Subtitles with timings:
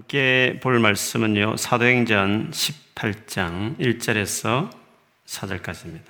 [0.00, 1.58] 함께 볼 말씀은요.
[1.58, 4.70] 사도행전 18장 1절에서
[5.26, 6.06] 4절까지입니다.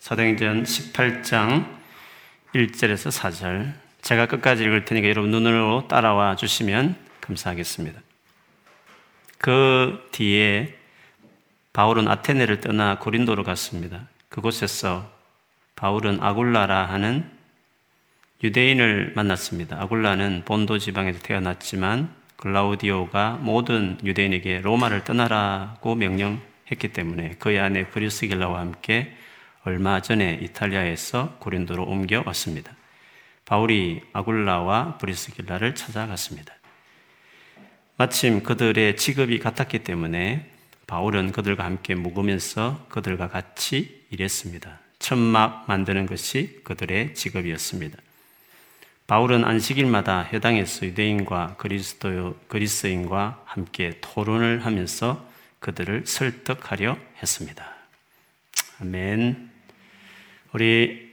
[0.00, 1.68] 사도행전 18장
[2.52, 3.74] 1절에서 4절.
[4.02, 8.00] 제가 끝까지 읽을 테니까 여러분 눈으로 따라와 주시면 감사하겠습니다.
[9.38, 10.76] 그 뒤에
[11.72, 14.08] 바울은 아테네를 떠나 고린도로 갔습니다.
[14.30, 15.08] 그곳에서
[15.76, 17.30] 바울은 아굴라라 하는
[18.42, 19.80] 유대인을 만났습니다.
[19.80, 29.12] 아굴라는 본도 지방에서 태어났지만 글라우디오가 모든 유대인에게 로마를 떠나라고 명령했기 때문에 그의 아내 브리스길라와 함께
[29.64, 32.72] 얼마 전에 이탈리아에서 고린도로 옮겨왔습니다.
[33.44, 36.54] 바울이 아굴라와 브리스길라를 찾아갔습니다.
[37.96, 40.48] 마침 그들의 직업이 같았기 때문에
[40.86, 44.78] 바울은 그들과 함께 묵으면서 그들과 같이 일했습니다.
[45.00, 47.98] 천막 만드는 것이 그들의 직업이었습니다.
[49.08, 55.26] 바울은 안식일마다 해당에서 유대인과 그리스도 그리스인과 함께 토론을 하면서
[55.60, 57.66] 그들을 설득하려 했습니다.
[58.82, 59.50] 아멘.
[60.52, 61.08] 우리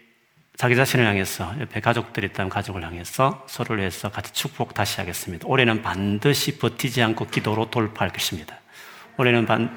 [0.58, 5.48] 자기 자신을 향해서 옆에 가족들이 있다면 가족을 향해서 서로를 해서 같이 축복 다시 하겠습니다.
[5.48, 8.59] 올해는 반드시 버티지 않고 기도로 돌파할 것입니다.
[9.16, 9.73] 올해는 반,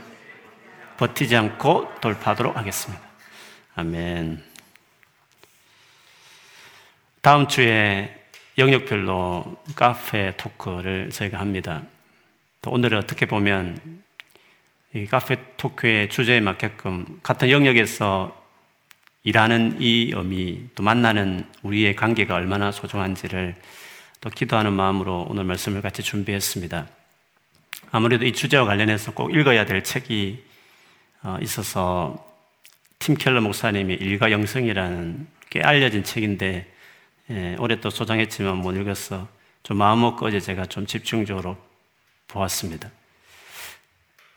[0.97, 3.01] 버티지 않고 돌파하도록 하겠습니다.
[3.77, 4.48] 아멘.
[7.21, 8.17] 다음 주에
[8.59, 11.83] 영역별로 카페 토크를 저희가 합니다.
[12.65, 14.03] 오늘은 어떻게 보면
[14.95, 18.37] 이 카페 토크의 주제에 맞게끔 같은 영역에서
[19.25, 23.57] 일하는 이 의미, 또 만나는 우리의 관계가 얼마나 소중한지를
[24.21, 26.87] 또 기도하는 마음으로 오늘 말씀을 같이 준비했습니다.
[27.91, 30.45] 아무래도 이 주제와 관련해서 꼭 읽어야 될 책이
[31.25, 32.25] 어, 있어서
[33.01, 36.78] 팀 켈러 목사님의 일과 영성이라는 꽤 알려진 책인데
[37.31, 39.29] 예, 오래 또 소장했지만 못 읽어서
[39.63, 41.57] 좀 마음 먹고 어제 제가 좀 집중적으로
[42.29, 42.91] 보았습니다.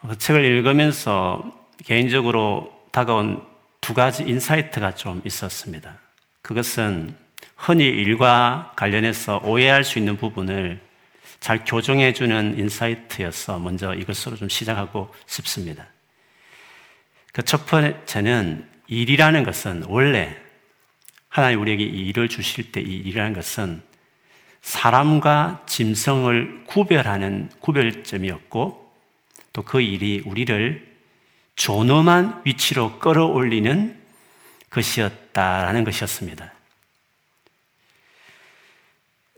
[0.02, 1.44] 그 책을 읽으면서
[1.86, 3.46] 개인적으로 다가온
[3.80, 5.98] 두 가지 insight가 좀 있었습니다.
[6.42, 7.16] 그것은
[7.56, 10.82] 흔히 일과 관련해서 오해할 수 있는 부분을
[11.40, 15.88] 잘 교정해주는 insight여서 먼저 이것으로 좀 시작하고 싶습니다.
[17.34, 20.36] 그 첫 번째는 일이라는 것은 원래
[21.32, 23.82] 하나님 우리에게 이 일을 주실 때 이 일이라는 것은
[24.62, 28.94] 사람과 짐승을 구별하는 구별점이었고
[29.54, 30.92] 또 그 일이 우리를
[31.56, 33.98] 존엄한 위치로 끌어올리는
[34.70, 36.54] 것이었다라는 것이었습니다.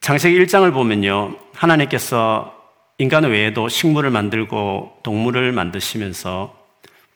[0.01, 1.37] 창세기 1장을 보면요.
[1.53, 2.53] 하나님께서
[2.97, 6.61] 인간 외에도 식물을 만들고 동물을 만드시면서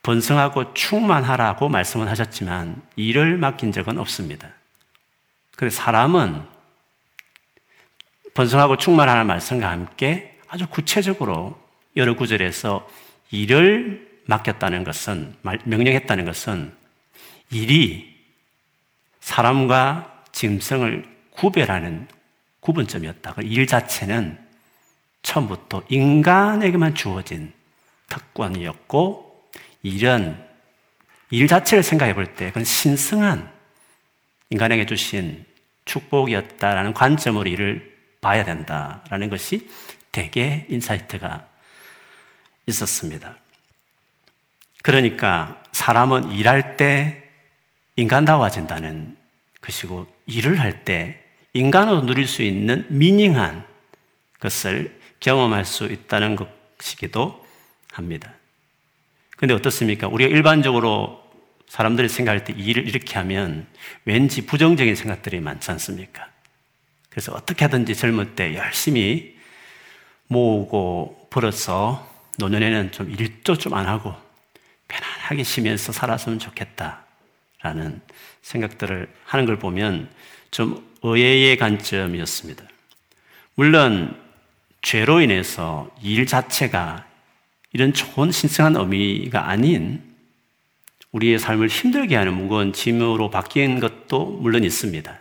[0.03, 4.56] 번성하고 충만하라고 말씀을 하셨지만 일을 맡긴 적은 없습니다.
[5.57, 6.43] 그런데 사람은
[8.33, 11.59] 번성하고 충만하는 말씀과 함께 아주 구체적으로
[11.95, 12.87] 여러 구절에서
[13.31, 15.35] 일을 맡겼다는 것은,
[15.65, 16.73] 명령했다는 것은
[17.49, 18.15] 일이
[19.19, 22.07] 사람과 짐승을 구별하는
[22.59, 23.33] 구분점이었다.
[23.33, 24.37] 그 일 자체는
[25.23, 27.51] 처음부터 인간에게만 주어진
[28.09, 29.49] 특권이었고,
[29.81, 30.37] 일은
[31.31, 33.56] 일 자체를 생각해 볼 때 그건 신성한
[34.49, 35.45] 인간에게 주신
[35.85, 39.69] 축복이었다라는 관점으로 일을 봐야 된다라는 것이
[40.11, 41.47] 되게 insight가
[42.65, 43.35] 있었습니다.
[44.83, 47.23] 그러니까 사람은 일할 때
[47.95, 49.17] 인간다워진다는
[49.61, 53.65] 것이고 일을 할 때 인간으로 누릴 수 있는 미닝한
[54.39, 57.45] 것을 경험할 수 있다는 것이기도
[57.91, 58.31] 합니다.
[59.35, 60.07] 근데 어떻습니까?
[60.07, 61.26] 우리가 일반적으로
[61.67, 63.67] 사람들이 생각할 때 일을 이렇게 하면
[64.05, 66.29] 왠지 부정적인 생각들이 많지 않습니까?
[67.09, 69.35] 그래서 어떻게 하든지 젊을 때 열심히
[70.27, 72.07] 모으고 벌어서
[72.37, 74.13] 노년에는 좀 일도 좀 안 하고
[74.87, 78.01] 편안하게 쉬면서 살았으면 좋겠다라는
[78.41, 80.09] 생각들을 하는 걸 보면
[80.51, 82.63] 좀 의외의 관점이었습니다.
[83.55, 84.21] 물론
[84.81, 87.05] 죄로 인해서 일 자체가
[87.73, 90.01] 이런 좋은 신성한 의미가 아닌
[91.11, 95.19] 우리의 삶을 힘들게 하는 무거운 짐으로 바뀐 것도 물론 있습니다.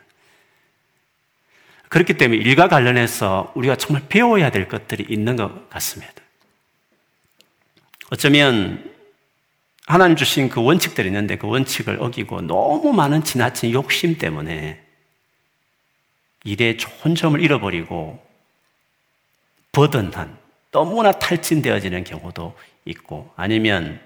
[1.88, 6.14] 그렇기 때문에 일과 관련해서 우리가 정말 배워야 될 것들이 있는 것 같습니다.
[8.10, 8.92] 어쩌면
[9.86, 14.82] 하나님 주신 그 원칙들이 있는데 그 원칙을 어기고 너무 많은 지나친 욕심 때문에
[16.44, 18.24] 일의 좋은 점을 잃어버리고
[19.72, 20.38] 버든한
[20.72, 24.00] 너무나 탈진되어지는 경우도 있고 아니면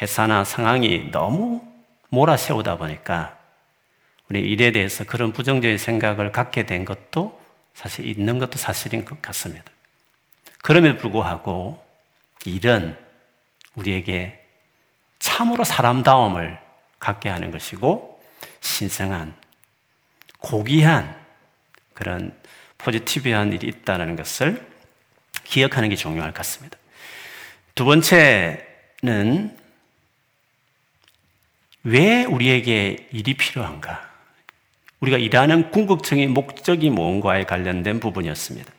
[0.00, 1.62] 회사나 상황이 너무
[2.10, 3.36] 몰아세우다 보니까
[4.28, 7.40] 우리 일에 대해서 그런 부정적인 생각을 갖게 된 것도
[7.74, 9.64] 사실 있는 것도 사실인 것 같습니다.
[10.62, 11.84] 그럼에도 불구하고
[12.44, 12.96] 일은
[13.74, 14.42] 우리에게
[15.18, 16.58] 참으로 사람다움을
[16.98, 18.20] 갖게 하는 것이고
[18.60, 19.34] 신성한
[20.38, 21.16] 고귀한
[21.94, 22.36] 그런
[22.78, 24.66] 포지티브한 일이 있다는 것을
[25.44, 26.78] 기억하는 게 중요할 것 같습니다.
[27.74, 29.56] 두 번째는
[31.86, 34.10] 왜 우리에게 일이 필요한가?
[34.98, 38.72] 우리가 일하는 궁극적인 목적이 무언가에 관련된 부분이었습니다.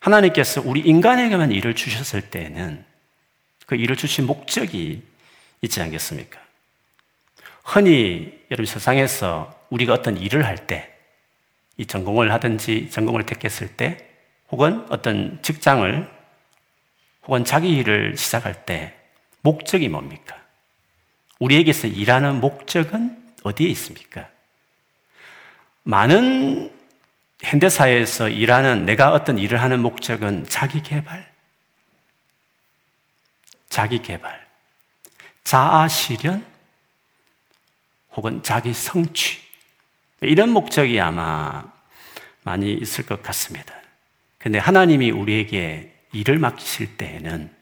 [0.00, 2.84] 하나님께서 우리 인간에게만 일을 주셨을 때는
[3.64, 5.02] 그 일을 주신 목적이
[5.62, 6.38] 있지 않겠습니까?
[7.64, 10.94] 흔히 여러분 세상에서 우리가 어떤 일을 할 때,
[11.78, 14.06] 이 전공을 하든지 전공을 택했을 때,
[14.50, 16.18] 혹은 어떤 직장을
[17.22, 18.97] 혹은 자기 일을 시작할 때
[19.42, 20.36] 목적이 뭡니까?
[21.38, 24.28] 우리에게서 일하는 목적은 어디에 있습니까?
[25.84, 26.72] 많은
[27.40, 31.30] 현대사회에서 일하는 내가 어떤 일을 하는 목적은 자기 개발,
[33.68, 34.46] 자기 개발,
[35.44, 36.44] 자아 실현,
[38.12, 39.38] 혹은 자기 성취,
[40.20, 41.64] 이런 목적이 아마
[42.42, 43.74] 많이 있을 것 같습니다.
[44.38, 47.57] 근데 하나님이 우리에게 일을 맡기실 때에는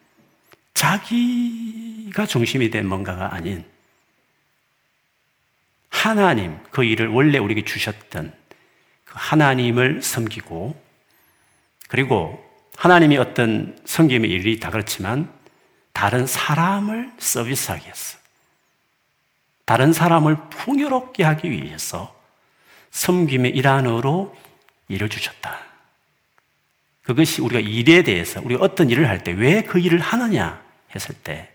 [0.77, 3.65] 자기가 중심이 된 뭔가가 아닌
[5.89, 8.33] 하나님, 그 일을 원래 우리에게 주셨던
[9.07, 10.81] 그 하나님을 섬기고
[11.89, 12.45] 그리고
[12.77, 15.33] 하나님이 어떤 섬김의 일이 다 그렇지만
[15.95, 18.19] 다른 사람을 서비스하기 위해서
[19.65, 22.15] 다른 사람을 풍요롭게 하기 위해서
[22.91, 24.37] 섬김의 일환으로
[24.89, 25.59] 일을 주셨다.
[27.03, 31.51] 그것이 우리가 일에 대해서 우리가 어떤 일을 할 때 왜 그 일을 하느냐 했을 때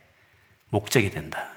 [0.70, 1.48] 목적이 된다.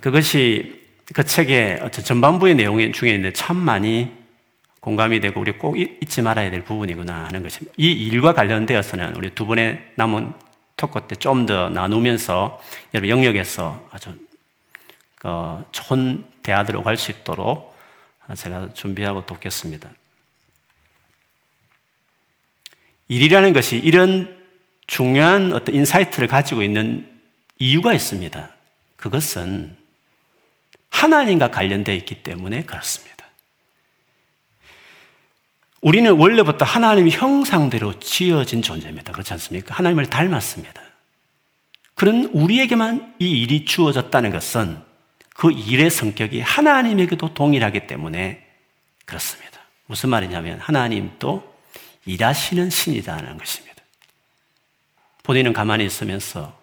[0.00, 0.80] 그것이
[1.12, 4.12] 그 책의 전반부의 내용 중에 있는데 참 많이
[4.80, 7.72] 공감이 되고 우리 꼭 잊지 말아야 될 부분이구나 하는 것입니다.
[7.76, 10.32] 이 일과 관련되어서는 우리 두 번의 남은
[10.76, 12.60] 토크 때 좀 더 나누면서
[12.94, 14.16] 여러분 영역에서 아주
[15.24, 17.76] 어, 좋은 대화들을 갈수 있도록
[18.34, 19.88] 제가 준비하고 돕겠습니다.
[23.08, 24.41] 일이라는 것이 이런
[24.92, 27.08] 중요한 어떤 insight를 가지고 있는
[27.58, 28.50] 이유가 있습니다.
[28.96, 29.74] 그것은
[30.90, 33.24] 하나님과 관련되어 있기 때문에 그렇습니다.
[35.80, 39.12] 우리는 원래부터 하나님의 형상대로 지어진 존재입니다.
[39.12, 39.74] 그렇지 않습니까?
[39.74, 40.82] 하나님을 닮았습니다.
[41.94, 44.76] 그런 우리에게만 이 일이 주어졌다는 것은
[45.30, 48.46] 그 일의 성격이 하나님에게도 동일하기 때문에
[49.06, 49.58] 그렇습니다.
[49.86, 51.50] 무슨 말이냐면 하나님도
[52.04, 53.71] 일하시는 신이다는 것입니다.
[55.22, 56.58] 본인은 가만히 있으면서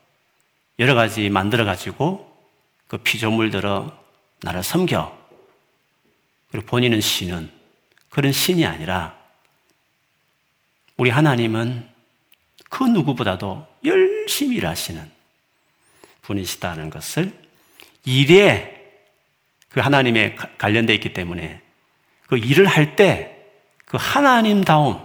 [0.80, 2.30] 여러 가지 만들어 가지고
[2.88, 3.98] 그 피조물들어
[4.42, 5.18] 나를 섬겨.
[6.52, 7.52] 그리고 본인은 신은
[8.10, 9.18] 그런 신이 아니라
[10.98, 11.88] 우리 하나님은
[12.70, 15.12] 그 누구보다도 열심히 일하시는
[16.24, 17.34] 분이시다는 것을
[18.06, 18.76] 일에
[19.70, 21.62] 그 하나님에 관련되어 있기 때문에
[22.28, 23.40] 그 일을 할 때
[23.90, 25.04] 그 하나님다움,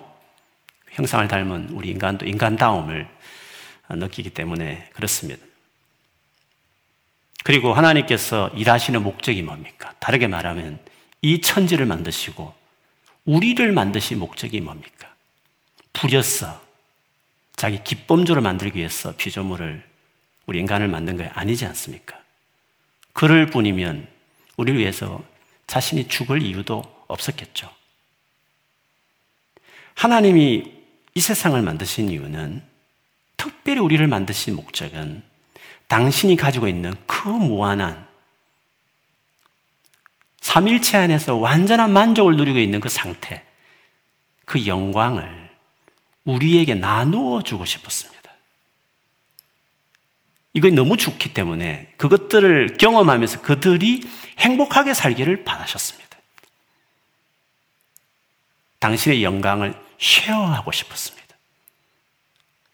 [0.90, 3.08] 형상을 닮은 우리 인간도 인간다움을
[3.88, 5.44] 느끼기 때문에 그렇습니다.
[7.44, 9.94] 그리고 하나님께서 일하시는 목적이 뭡니까?
[10.00, 10.78] 다르게 말하면
[11.20, 12.54] 이 천지를 만드시고
[13.26, 15.14] 우리를 만드신 목적이 뭡니까?
[15.92, 16.62] 부렸어.
[17.56, 19.84] 자기 기쁨조를 만들기 위해서 피조물을
[20.46, 22.18] 우리 인간을 만든 거 아니지 않습니까?
[23.12, 24.08] 그럴 뿐이면
[24.56, 25.22] 우리를 위해서
[25.66, 27.70] 자신이 죽을 이유도 없었겠죠.
[29.94, 30.72] 하나님이
[31.14, 32.62] 이 세상을 만드신 이유는
[33.36, 35.22] 특별히 우리를 만드신 목적은
[35.88, 38.06] 당신이 가지고 있는 그 무한한
[40.40, 43.44] 삼일체 안에서 완전한 만족을 누리고 있는 그 상태,
[44.44, 45.50] 그 영광을
[46.24, 48.14] 우리에게 나누어 주고 싶었습니다.
[50.52, 56.16] 이거 너무 좋기 때문에 그것들을 경험하면서 그들이 행복하게 살기를 바라셨습니다.
[58.78, 61.23] 당신의 영광을 쉐어하고 싶었습니다.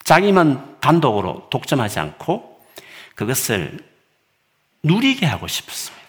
[0.05, 2.65] 자기만 단독으로 독점하지 않고
[3.15, 3.79] 그것을
[4.83, 6.01] 누리게 하고 싶었습니다.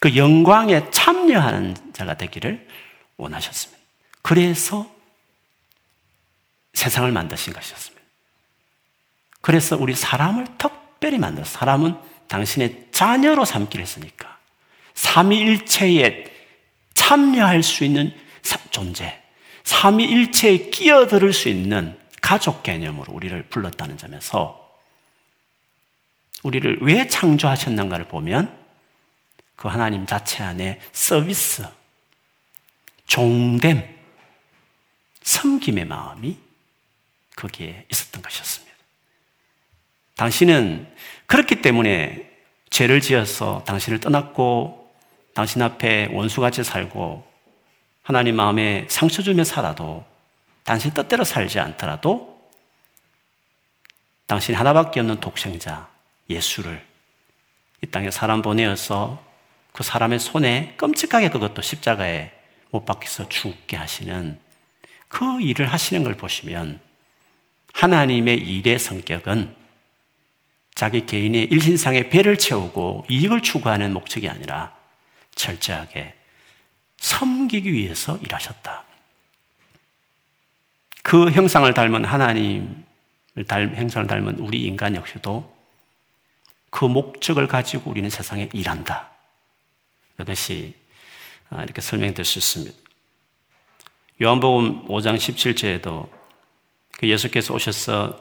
[0.00, 2.68] 그 영광에 참여하는 자가 되기를
[3.16, 3.82] 원하셨습니다.
[4.22, 4.90] 그래서
[6.74, 8.04] 세상을 만드신 것이었습니다.
[9.40, 11.96] 그래서 우리 사람을 특별히 만들어 사람은
[12.28, 14.38] 당신의 자녀로 삼기로 했으니까
[14.94, 16.24] 삼위일체에
[16.94, 18.14] 참여할 수 있는
[18.70, 19.20] 존재,
[19.64, 24.74] 삼위일체에 끼어들 수 있는 가족 개념으로 우리를 불렀다는 점에서
[26.42, 28.58] 우리를 왜 창조하셨는가를 보면
[29.56, 31.68] 그 하나님 자체 안에 서비스,
[33.06, 33.86] 종됨,
[35.22, 36.38] 섬김의 마음이
[37.36, 38.74] 거기에 있었던 것이었습니다.
[40.16, 40.90] 당신은
[41.26, 42.30] 그렇기 때문에
[42.70, 44.94] 죄를 지어서 당신을 떠났고
[45.34, 47.30] 당신 앞에 원수같이 살고
[48.02, 50.13] 하나님 마음에 상처 주며 살아도
[50.64, 52.34] 당신 뜻대로 살지 않더라도
[54.26, 55.88] 당신 하나밖에 없는 독생자
[56.28, 56.84] 예수를
[57.82, 59.22] 이 땅에 사람 보내어서
[59.72, 62.32] 그 사람의 손에 끔찍하게 그것도 십자가에
[62.70, 64.40] 못 박혀서 죽게 하시는
[65.08, 66.80] 그 일을 하시는 걸 보시면
[67.74, 69.54] 하나님의 일의 성격은
[70.74, 74.74] 자기 개인의 일신상의 배를 채우고 이익을 추구하는 목적이 아니라
[75.34, 76.14] 철저하게
[76.96, 78.83] 섬기기 위해서 일하셨다.
[81.14, 82.74] 그 형상을 닮은 하나님을
[83.46, 85.48] 닮, 형상을 닮은 우리 인간 역시도
[86.70, 89.10] 그 목적을 가지고 우리는 세상에 일한다.
[90.20, 90.74] 이것이
[91.50, 92.76] 아, 이렇게 설명될 수 있습니다.
[94.22, 96.08] 요한복음 5장 17절에도
[96.98, 98.20] 그 예수께서 오셔서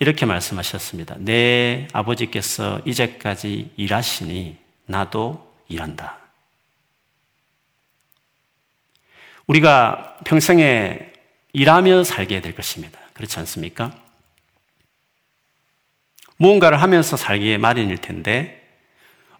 [0.00, 1.14] 이렇게 말씀하셨습니다.
[1.20, 4.56] 내 아버지께서 이제까지 일하시니
[4.86, 6.18] 나도 일한다.
[9.46, 11.11] 우리가 평생에
[11.52, 12.98] 일하며 살게 될 것입니다.
[13.12, 13.94] 그렇지 않습니까?
[16.36, 18.58] 무언가를 하면서 살기에 마련일 텐데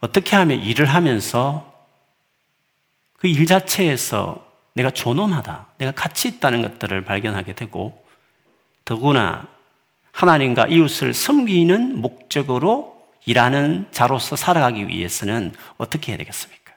[0.00, 1.70] 어떻게 하면 일을 하면서
[3.22, 8.04] 그 일 자체에서 내가 존엄하다, 내가 가치 있다는 것들을 발견하게 되고
[8.84, 9.46] 더구나
[10.10, 16.74] 하나님과 이웃을 섬기는 목적으로 일하는 자로서 살아가기 위해서는 어떻게 해야 되겠습니까?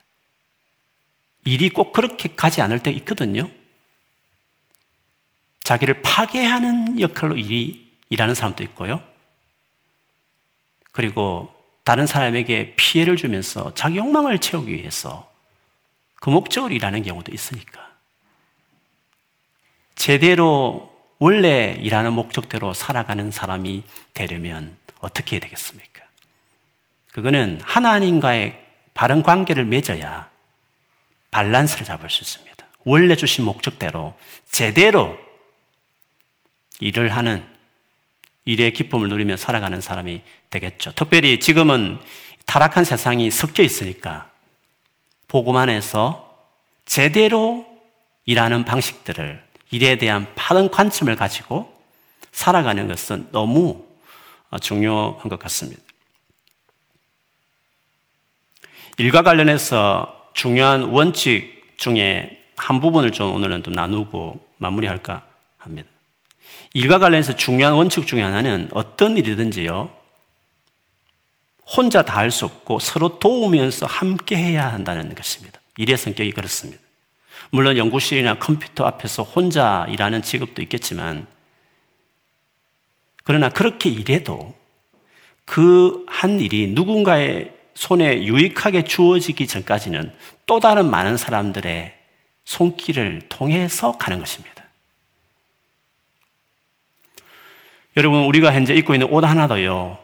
[1.45, 3.49] 일이 꼭 그렇게 가지 않을 때 있거든요.
[5.65, 9.01] 자기를 파괴하는 역할로 일이 일하는 사람도 있고요.
[10.91, 11.51] 그리고
[11.83, 15.29] 다른 사람에게 피해를 주면서 자기 욕망을 채우기 위해서
[16.21, 17.89] 그 목적으로 일하는 경우도 있으니까.
[19.95, 26.03] 제대로 원래 일하는 목적대로 살아가는 사람이 되려면 어떻게 해야 되겠습니까?
[27.11, 30.29] 그거는 하나님과의 바른 관계를 맺어야
[31.31, 32.65] 밸런스를 잡을 수 있습니다.
[32.83, 34.13] 원래 주신 목적대로
[34.47, 35.24] 제대로
[36.79, 37.45] 일을 하는
[38.45, 40.93] 일의 기쁨을 누리며 살아가는 사람이 되겠죠.
[40.95, 41.99] 특별히 지금은
[42.45, 44.29] 타락한 세상이 섞여 있으니까
[45.27, 46.25] 복음 안에서
[46.85, 47.65] 제대로
[48.25, 51.73] 일하는 방식들을 일에 대한 바른 관점을 가지고
[52.31, 53.85] 살아가는 것은 너무
[54.61, 55.81] 중요한 것 같습니다.
[58.97, 65.34] 일과 관련해서 중요한 원칙 중에 한 부분을 좀 오늘은 좀 나누고 마무리할까.
[66.75, 69.89] 일과 관련해서 중요한 원칙 중에 하나는 어떤 일이든지요,
[71.65, 75.61] 혼자 다 할 수 없고 서로 도우면서 함께 해야 한다는 것입니다.
[75.77, 76.81] 일의 성격이 그렇습니다.
[77.49, 81.27] 물론 연구실이나 컴퓨터 앞에서 혼자 일하는 직업도 있겠지만,
[83.23, 84.53] 그러나 그렇게 일해도
[85.45, 90.13] 그 한 일이 누군가의 손에 유익하게 주어지기 전까지는
[90.45, 91.93] 또 다른 많은 사람들의
[92.43, 94.54] 손길을 통해서 가는 것입니다.
[97.97, 99.97] 여러분, 우리가 현재 입고 있는 옷 하나도요,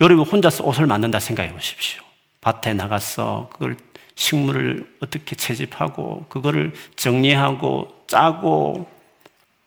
[0.00, 2.02] 여러분 혼자서 옷을 만든다 생각해 보십시오.
[2.40, 3.76] 밭에 나가서 그걸
[4.14, 8.86] 식물을 어떻게 채집하고, 그거를 정리하고, 짜고,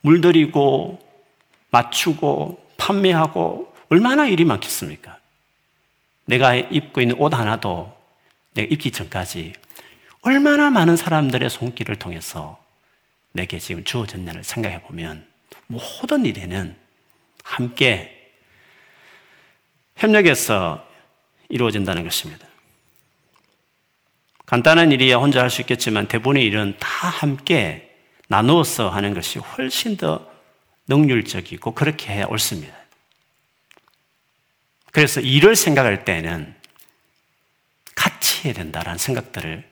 [0.02, 1.00] 물들이고,
[1.72, 5.18] 맞추고, 판매하고, 얼마나 일이 많겠습니까?
[6.26, 7.96] 내가 입고 있는 옷 하나도
[8.54, 9.54] 내가 입기 전까지
[10.22, 12.60] 얼마나 많은 사람들의 손길을 통해서
[13.34, 15.28] 내게 지금 주어졌냐를 생각해 보면
[15.68, 16.83] 모든 일에는
[17.44, 18.32] 함께
[19.96, 20.86] 협력해서
[21.50, 22.48] 이루어진다는 것입니다.
[24.46, 27.96] 간단한 일이야 혼자 할 수 있겠지만 대부분의 일은 다 함께
[28.28, 30.28] 나누어서 하는 것이 훨씬 더
[30.88, 32.76] 능률적이고 그렇게 해야 옳습니다.
[34.92, 36.54] 그래서 일을 생각할 때는
[37.96, 39.68] 같이 해야 된다라는 생각들을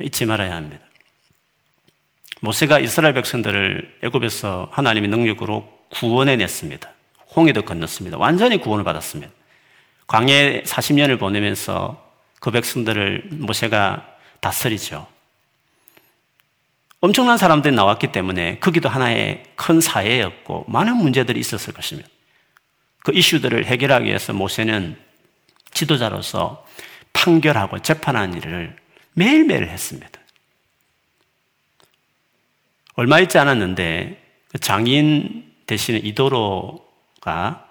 [0.00, 0.84] 잊지 말아야 합니다.
[2.40, 6.92] 모세가 이스라엘 백성들을 애굽에서 하나님의 능력으로 구원해 냈습니다.
[7.34, 8.18] 홍해도 건넜습니다.
[8.18, 9.32] 완전히 구원을 받았습니다.
[10.06, 14.06] 광해 40년을 보내면서 그 백성들을 모세가
[14.40, 15.06] 다스리죠.
[17.00, 22.08] 엄청난 사람들이 나왔기 때문에 거기도 하나의 큰 사회였고 많은 문제들이 있었을 것입니다.
[22.98, 24.96] 그 이슈들을 해결하기 위해서 모세는
[25.72, 26.64] 지도자로서
[27.12, 28.76] 판결하고 재판하는 일을
[29.14, 30.08] 매일매일 했습니다.
[32.94, 36.91] 얼마 있지 않았는데 그 장인 대신에 이도로
[37.22, 37.66] 가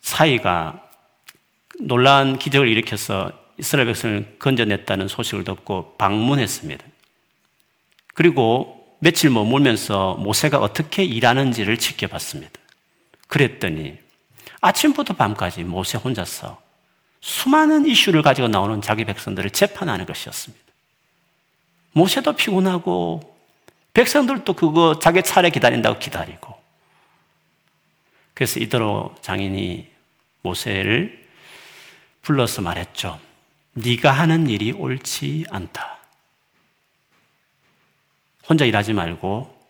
[0.00, 0.88] 사이가
[1.80, 6.84] 놀라운 기적을 일으켜서 이스라엘 백성을 건져냈다는 소식을 듣고 방문했습니다.
[8.14, 12.52] 그리고 며칠 머물면서 모세가 어떻게 일하는지를 지켜봤습니다.
[13.26, 13.98] 그랬더니
[14.60, 16.60] 아침부터 밤까지 모세 혼자서
[17.20, 20.62] 수많은 이슈를 가지고 나오는 자기 백성들을 재판하는 것이었습니다.
[21.92, 23.36] 모세도 피곤하고
[23.92, 26.51] 백성들도 그거 자기 차례 기다린다고 기다리고
[28.34, 29.90] 그래서 이대로 장인이
[30.42, 31.26] 모세를
[32.22, 33.18] 불러서 말했죠.
[33.74, 35.98] 네가 하는 일이 옳지 않다.
[38.48, 39.62] 혼자 일하지 말고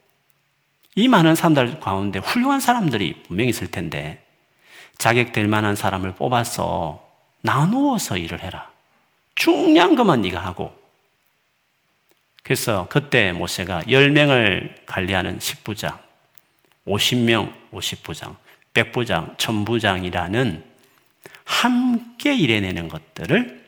[0.95, 4.25] 이 많은 사람들 가운데 훌륭한 사람들이 분명히 있을 텐데
[4.99, 7.09] 자격될 만한 사람을 뽑아서
[7.41, 8.71] 나누어서 일을 해라.
[9.35, 10.77] 중요한 것만 네가 하고.
[12.43, 15.99] 그래서 그때 모세가 10명을 관리하는 10부장,
[16.87, 18.37] 50명 50부장,
[18.75, 20.63] 100부장, 1000부장이라는
[21.45, 23.63] 함께 일해내는 것들을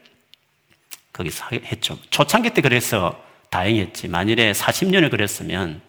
[1.12, 1.98] 거기서 했죠.
[2.10, 4.08] 초창기 때 그래서 다행이었지.
[4.08, 5.80] 만일에 40년을 그랬으면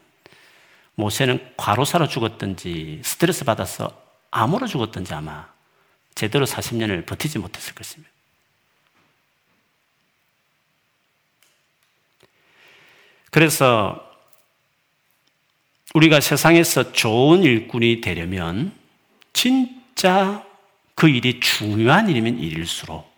[0.96, 5.48] 모세는 과로사로 죽었든지 스트레스 받아서 암으로 죽었든지 아마
[6.14, 8.12] 제대로 40년을 버티지 못했을 것입니다.
[13.32, 14.02] 그래서
[15.94, 18.74] 우리가 세상에서 좋은 일꾼이 되려면
[19.36, 20.48] 진짜
[20.96, 23.14] 그 일이 중요한 일이면 일일수록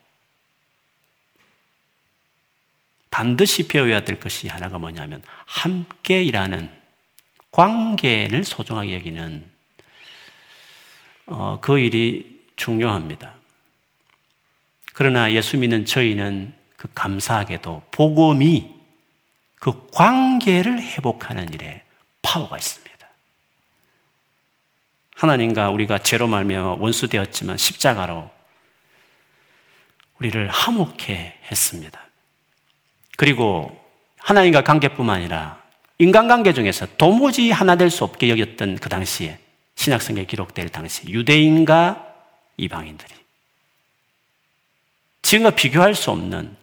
[3.12, 6.72] 반드시 배워야 될 것이 하나가 뭐냐면 함께 일하는
[7.52, 9.46] 관계를 소중하게 여기는
[11.28, 13.36] 어, 그 일이 중요합니다.
[14.94, 18.74] 그러나 예수 믿는 저희는 그 감사하게도 복음이
[19.56, 21.84] 그 관계를 회복하는 일에
[22.24, 22.87] 파워가 있습니다.
[25.18, 28.30] 하나님과 우리가 죄로 말며 원수 되었지만 십자가로
[30.20, 32.00] 우리를 화목해 했습니다.
[33.18, 33.84] 그리고
[34.20, 35.62] 하나님과 관계뿐만 아니라
[35.98, 39.40] 인간관계 중에서 도무지 하나 될 수 없게 여겼던 그 당시에
[39.76, 42.06] 신약성경에 기록될 당시 유대인과
[42.58, 43.14] 이방인들이
[45.24, 46.56] 지금과 비교할 수 없는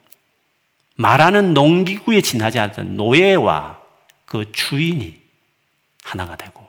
[0.94, 3.80] 말하는 농기구에 지나지 않던 노예와
[4.26, 5.20] 그 주인이
[6.04, 6.63] 하나가 되고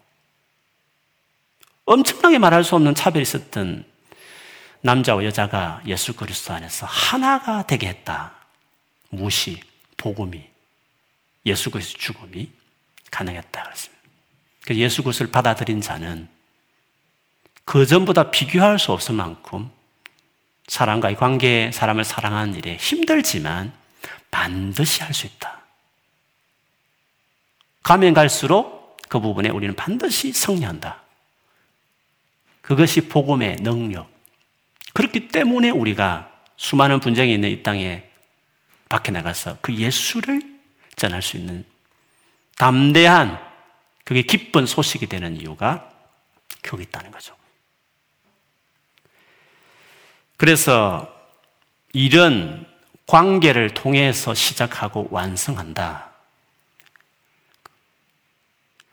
[1.86, 3.86] 엄청나게 말할 수 없는 차별이 있었던
[4.82, 8.34] 남자와 여자가 예수 그리스도 안에서 하나가 되게 했다.
[9.10, 9.60] 무시,
[9.98, 10.44] 복음이,
[11.46, 12.50] 예수 그리스도 죽음이
[13.12, 13.64] 가능했다.
[13.64, 14.04] 그랬습니다.
[14.72, 16.28] 예수 그리스도를 받아들인 자는
[17.66, 19.72] 그 전보다 비교할 수 없을 만큼
[20.68, 23.74] 사람과의 관계, 사람을 사랑하는 일에 힘들지만
[24.32, 25.62] 반드시 할 수 있다.
[27.84, 31.05] 가면 갈수록 그 부분에 우리는 반드시 승리한다.
[32.66, 34.10] 그것이 복음의 능력.
[34.96, 38.10] 그렇기 때문에 우리가 수많은 분쟁이 있는 이 땅에
[38.90, 40.42] 밖에 나가서 그 예수를
[40.96, 41.64] 전할 수 있는
[42.58, 43.40] 담대한
[44.04, 45.92] 그게 기쁜 소식이 되는 이유가
[46.64, 47.36] 거기 있다는 거죠.
[50.36, 51.08] 그래서
[51.94, 52.66] 이런
[53.06, 56.05] 관계를 통해서 시작하고 완성한다.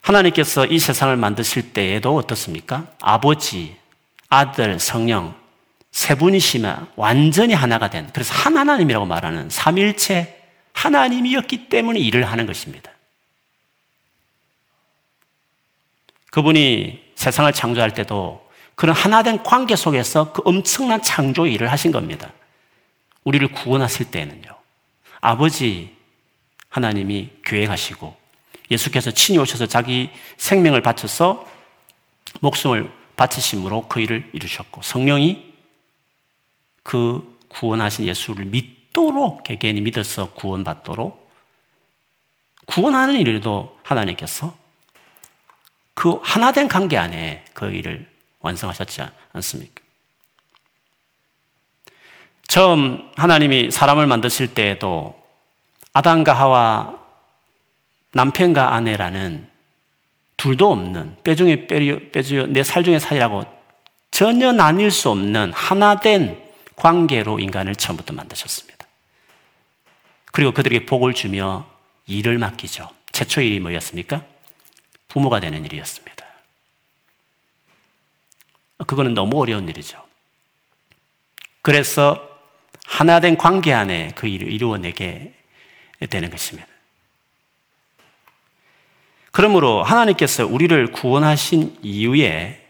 [0.02, 2.86] 하나님께서 이 세상을 만드실 때에도 어떻습니까?
[3.00, 3.76] 아버지,
[4.28, 5.34] 아들, 성령,
[5.92, 12.90] 세 분이시면 완전히 하나가 된, 그래서 한 하나님이라고 말하는 삼일체 하나님이었기 때문에 일을 하는 것입니다.
[16.30, 18.42] 그분이 세상을 창조할 때도
[18.74, 22.32] 그런 하나된 관계 속에서 그 엄청난 창조 일을 하신 겁니다.
[23.22, 24.48] 우리를 구원하실 때는요.
[25.20, 25.94] 아버지
[26.70, 28.21] 하나님이 계획하시고
[28.72, 31.46] 예수께서 친히 오셔서 자기 생명을 바쳐서
[32.40, 35.52] 목숨을 바치심으로 그 일을 이루셨고 성령이
[36.82, 41.30] 그 구원하신 예수를 믿도록 개개인이 믿어서 구원받도록
[42.66, 44.56] 구원하는 일에도 하나님께서
[45.94, 49.82] 그 하나된 관계 안에 그 일을 완성하셨지 않습니까?
[52.48, 55.20] 처음 하나님이 사람을 만드실 때에도
[55.92, 57.01] 아담과 하와
[58.12, 59.48] 남편과 아내라는
[60.36, 63.44] 둘도 없는 뼈 중에 뼈주 내살 중에 살이라고
[64.10, 66.42] 전혀 나뉠 수 없는 하나된
[66.76, 68.86] 관계로 인간을 처음부터 만드셨습니다.
[70.32, 71.66] 그리고 그들에게 복을 주며
[72.06, 72.88] 일을 맡기죠.
[73.12, 74.24] 최초 일이 뭐였습니까?
[75.08, 76.26] 부모가 되는 일이었습니다.
[78.86, 80.02] 그거는 너무 어려운 일이죠.
[81.60, 82.28] 그래서
[82.86, 85.34] 하나된 관계 안에 그 일을 이루어내게
[86.10, 86.71] 되는 것입니다.
[89.32, 92.60] 그러므로 하나님께서 우리를 구원하신 이후에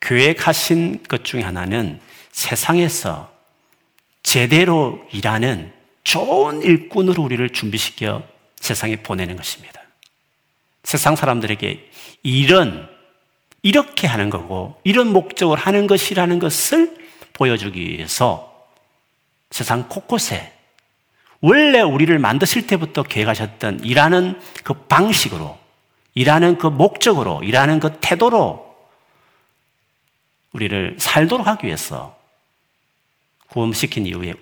[0.00, 1.98] 계획하신 것 중에 하나는
[2.30, 3.32] 세상에서
[4.22, 5.72] 제대로 일하는
[6.04, 8.22] 좋은 일꾼으로 우리를 준비시켜
[8.56, 9.80] 세상에 보내는 것입니다.
[10.82, 11.90] 세상 사람들에게
[12.22, 12.88] 이런,
[13.62, 16.96] 이렇게 하는 거고, 이런 목적을 하는 것이라는 것을
[17.32, 18.66] 보여주기 위해서
[19.50, 20.52] 세상 곳곳에
[21.40, 25.59] 원래 우리를 만드실 때부터 계획하셨던 일하는 그 방식으로,
[26.14, 28.70] 일하는 그 목적으로, 일하는 그 태도로
[30.52, 32.16] 우리를 살도록 하기 위해서
[33.48, 34.34] 구원시킨 이후에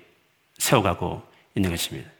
[0.58, 1.22] 세워가고
[1.54, 2.10] 있는 것입니다.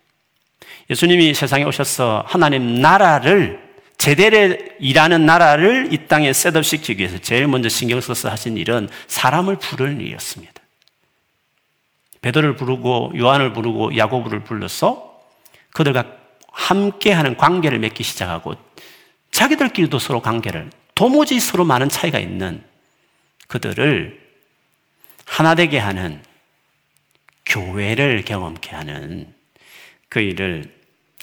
[0.90, 8.00] 예수님이 세상에 오셔서 하나님 나라를 제대로 일하는 나라를 이 땅에 셋업시키기 위해서 제일 먼저 신경
[8.00, 10.52] 써서 하신 일은 사람을 부르는 일이었습니다.
[12.20, 15.20] 베드로를 부르고 요한을 부르고 야고보를 불러서
[15.72, 16.04] 그들과
[16.52, 18.54] 함께하는 관계를 맺기 시작하고
[19.30, 22.64] 자기들끼리도 서로 관계를 도무지 서로 많은 차이가 있는
[23.46, 24.20] 그들을
[25.24, 26.22] 하나 되게 하는
[27.46, 29.32] 교회를 경험케 하는
[30.08, 30.74] 그 일을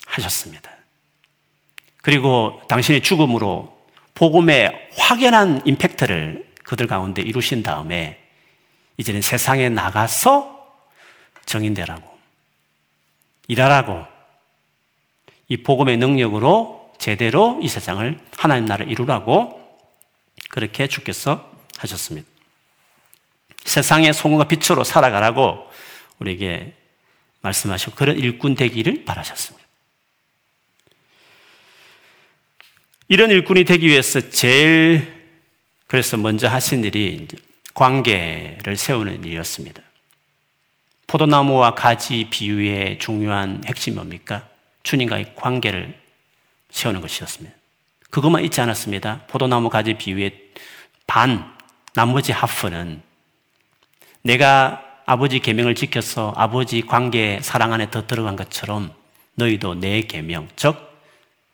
[0.06, 0.72] 하셨습니다.
[2.02, 3.76] 그리고 당신의 죽음으로
[4.14, 8.22] 복음의 확연한 임팩트를 그들 가운데 이루신 다음에
[8.98, 10.56] 이제는 세상에 나가서
[11.46, 12.18] 정인되라고
[13.48, 14.06] 일하라고
[15.48, 19.62] 이 복음의 능력으로 제대로 이 세상을 하나님 나라를 이루라고
[20.50, 22.28] 그렇게 주께서 하셨습니다.
[23.66, 25.70] 세상의 소금과 빛으로 살아가라고
[26.20, 26.74] 우리에게
[27.42, 29.66] 말씀하시고 그런 일꾼 되기를 바라셨습니다.
[33.08, 35.14] 이런 일꾼이 되기 위해서 제일
[35.88, 37.28] 그래서 먼저 하신 일이
[37.74, 39.82] 관계를 세우는 일이었습니다.
[41.08, 44.48] 포도나무와 가지 비유의 중요한 핵심이 뭡니까?
[44.84, 46.05] 주님과의 관계를
[46.76, 47.56] 세우는 것이었습니다.
[48.10, 49.22] 그것만 있지 않았습니다.
[49.28, 50.52] 포도나무 가지 비유의
[51.08, 51.56] 반,
[51.94, 53.02] 나머지 하프는
[54.22, 58.94] 내가 아버지 계명을 지켜서 아버지 관계 사랑 안에 더 들어간 것처럼
[59.36, 60.76] 너희도 내 계명, 즉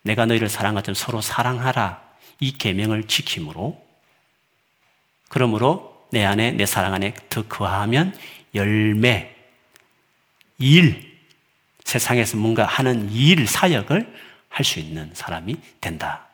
[0.01, 2.01] 내가 너희를 사랑한 것처럼 서로 사랑하라.
[2.39, 3.79] 이 계명을 지킴으로
[5.29, 8.17] 그러므로 내 안에 내 사랑 안에 더 거하면
[8.55, 9.35] 열매,
[10.57, 11.19] 일,
[11.83, 16.27] 세상에서 뭔가 하는 일, 사역을 할 수 있는 사람이 된다.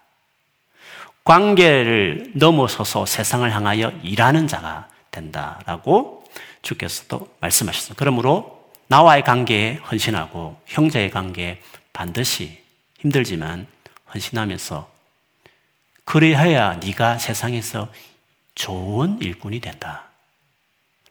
[1.23, 6.23] 관계를 넘어서서 세상을 향하여 일하는 자가 된다라고
[6.61, 7.95] 주께서도 말씀하셨습니다.
[7.97, 11.61] 그러므로 나와의 관계에 헌신하고 형제의 관계에
[11.93, 12.61] 반드시
[12.99, 13.67] 힘들지만
[14.13, 14.89] 헌신하면서
[16.05, 17.91] 그래야 네가 세상에서
[18.55, 20.05] 좋은 일꾼이 된다.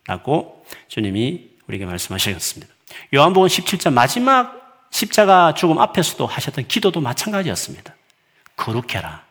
[0.07, 2.73] 라고 주님이 우리에게 말씀하셨습니다.
[3.15, 4.66] 요한복음 17장 마지막
[4.97, 7.95] 십자가 죽음 앞에서도 하셨던 기도도 마찬가지였습니다.
[8.57, 9.27] 거룩해라.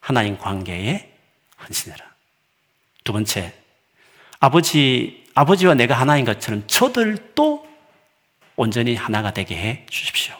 [0.00, 1.14] 하나님 관계에
[1.62, 2.02] 헌신해라.
[3.04, 3.52] 두 번째,
[4.38, 7.68] 아버지, 아버지와 내가 하나인 것처럼 저들도
[8.56, 10.34] 온전히 하나가 되게 해 주십시오.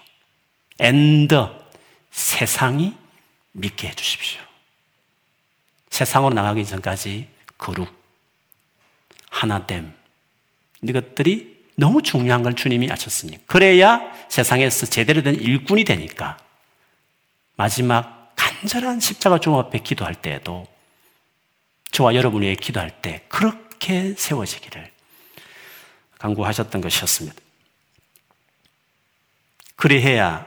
[0.78, 1.60] 엔더,
[2.10, 2.96] 세상이
[3.52, 4.40] 믿게 해 주십시오.
[5.90, 7.92] 세상으로 나가기 전까지 거룩,
[9.28, 9.94] 하나됨,
[10.82, 16.38] 이것들이 너무 중요한 걸 주님이 아셨으니 그래야 세상에서 제대로 된 일꾼이 되니까
[17.56, 20.66] 마지막 간절한 십자가 주 앞에 기도할 때에도
[21.90, 24.90] 저와 여러분이 기도할 때 그렇게 세워지기를
[26.18, 27.36] 강구하셨던 것이었습니다.
[29.76, 30.46] 그리해야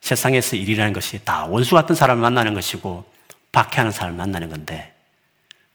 [0.00, 3.10] 세상에서 일이라는 것이 다 원수 같은 사람을 만나는 것이고
[3.52, 4.94] 박해하는 사람을 만나는 건데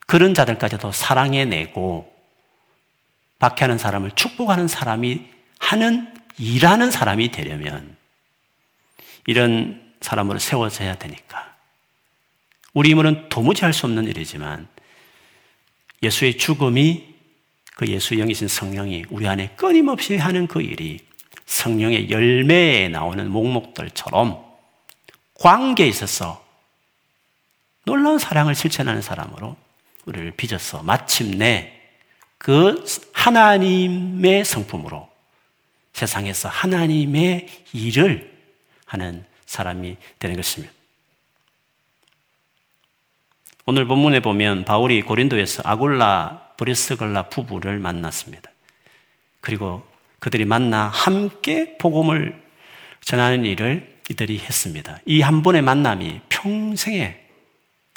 [0.08, 2.13] 그런 자들까지도 사랑해 내고
[3.44, 5.26] 박해하는 사람을 축복하는 사람이
[5.60, 7.98] 하는 일하는 사람이 되려면
[9.28, 11.54] 이런 사람으로 세워져야 되니까.
[12.74, 14.70] 우리 힘으로는 도무지 할 수 없는 일이지만
[16.02, 17.14] 예수의 죽음이
[17.76, 21.00] 그 예수의 영이신 성령이 우리 안에 끊임없이 하는 그 일이
[21.46, 24.42] 성령의 열매에 나오는 목목들처럼
[25.34, 26.46] 관계에 있어서
[27.84, 29.58] 놀라운 사랑을 실천하는 사람으로
[30.06, 31.73] 우리를 빚어서 마침내
[32.44, 35.10] 그 하나님의 성품으로
[35.94, 38.38] 세상에서 하나님의 일을
[38.86, 40.74] 하는 사람이 되는 것입니다.
[43.66, 48.52] 오늘 본문에 보면 바울이 고린도에서 아골라 브리스글라 부부를 만났습니다.
[49.40, 49.88] 그리고
[50.20, 52.44] 그들이 만나 함께 복음을
[53.00, 55.00] 전하는 일을 이들이 했습니다.
[55.06, 57.22] 이 한 번의 만남이 평생에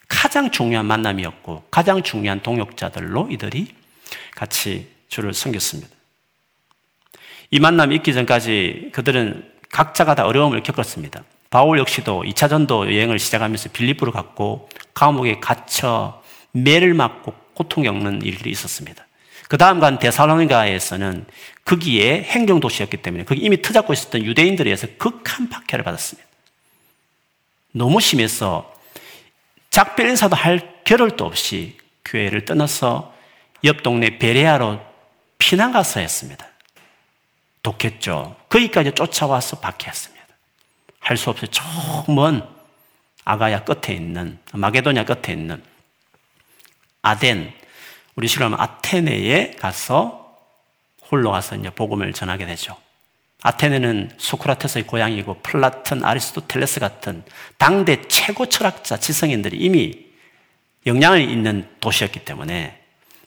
[0.06, 3.74] 가장 중요한 만남이었고 가장 중요한 동역자들로 이들이
[4.34, 5.90] 같이 주를 섬겼습니다.
[7.50, 11.22] 이 만남이 있기 전까지 그들은 각자가 다 어려움을 겪었습니다.
[11.50, 18.50] 바울 역시도 2차 전도 여행을 시작하면서 빌립보로 갔고 감옥에 갇혀 매를 맞고 고통 겪는 일들이
[18.50, 19.06] 있었습니다.
[19.48, 21.26] 그 다음 간 데살로니가에서는
[21.64, 26.28] 거기에 행정 도시였기 때문에 거기 이미 터잡고 있었던 유대인들에 의해서 극한 박해를 받았습니다.
[27.72, 28.74] 너무 심해서
[29.70, 33.14] 작별 인사도 할 겨를도 없이 교회를 떠나서
[33.66, 34.80] 옆 동네 베레아로
[35.38, 36.46] 피난 가서 했습니다.
[37.62, 38.36] 독했죠.
[38.48, 40.24] 거기까지 쫓아와서 박해했습니다.
[41.00, 42.48] 할 수 없이 저먼
[43.24, 45.62] 아가야 끝에 있는 마게도냐 끝에 있는
[47.02, 47.52] 아덴
[48.16, 50.36] 우리 실로 아테네에 가서
[51.10, 52.76] 홀로 가서 이제 복음을 전하게 되죠.
[53.42, 57.22] 아테네는 소크라테스의 고향이고 플라톤, 아리스토텔레스 같은
[57.58, 60.06] 당대 최고 철학자, 지성인들이 이미
[60.86, 62.85] 영향을 있는 도시였기 때문에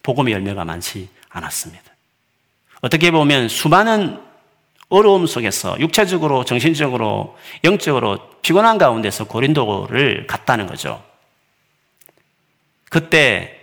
[0.10, 1.84] 복음의 열매가 많지 않았습니다.
[2.82, 4.20] 어떻게 보면 수많은
[4.88, 11.04] 어려움 속에서 육체적으로, 정신적으로, 영적으로 피곤한 가운데서 고린도를 갔다는 거죠.
[12.90, 13.56] 그때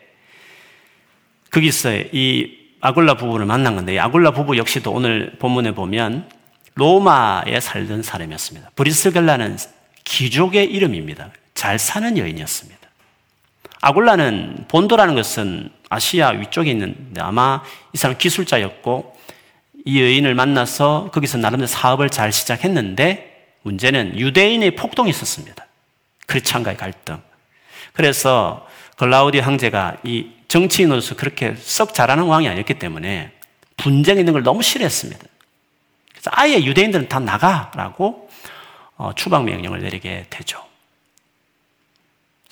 [1.51, 6.31] 거기서 이 아굴라 부부를 만난 건데, 이 아굴라 부부 역시도 오늘 본문에 보면
[6.75, 8.71] 로마에 살던 사람이었습니다.
[8.77, 9.57] 브리스겔라는
[10.05, 11.33] 귀족의 이름입니다.
[11.55, 12.86] 잘 사는 여인이었습니다.
[13.81, 17.63] 아굴라는 본도라는 것은 아시아 위쪽에 있는데 아마
[17.93, 19.17] 이 사람 기술자였고
[19.85, 25.67] 이 여인을 만나서 거기서 나름대로 사업을 잘 시작했는데 문제는 유대인의 폭동이 있었습니다.
[26.27, 27.21] 크리스찬과의 갈등.
[27.93, 33.33] 그래서 글라우디 황제가 이 정치인으로서 그렇게 썩 잘하는 왕이 아니었기 때문에
[33.77, 35.25] 분쟁 있는 걸 너무 싫어했습니다.
[36.11, 38.29] 그래서 아예 유대인들은 다 나가라고
[38.97, 40.65] 어, 추방 명령을 내리게 되죠.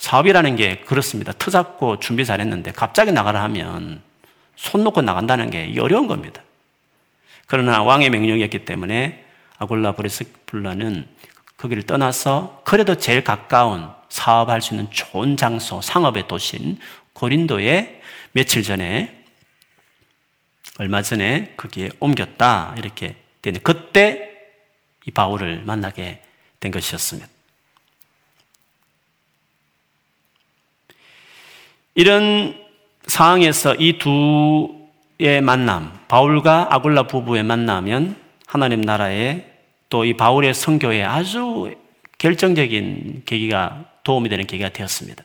[0.05, 1.33] 사업이라는 게 그렇습니다.
[1.33, 4.03] 터 잡고 준비 잘했는데 갑자기 나가라 하면
[4.55, 6.43] 손 놓고 나간다는 게 어려운 겁니다.
[7.47, 9.25] 그러나 왕의 명령이었기 때문에
[9.57, 11.07] 아굴라 브리스길라는
[11.57, 16.77] 거기를 떠나서 그래도 제일 가까운 사업할 수 있는 좋은 장소, 상업의 도시인
[17.13, 17.99] 고린도에
[18.33, 19.25] 며칠 전에
[20.77, 24.29] 얼마 전에 거기에 옮겼다 이렇게 되는 그때
[25.07, 26.21] 이 바울을 만나게
[26.59, 27.34] 된 것이었습니다.
[31.95, 32.55] 이런
[33.07, 39.55] 상황에서 이 두의 만남, 바울과 아굴라 부부의 만나면 하나님 나라에
[39.89, 41.73] 또 이 바울의 성교에 아주
[42.17, 45.23] 결정적인 계기가 도움이 되는 계기가 되었습니다.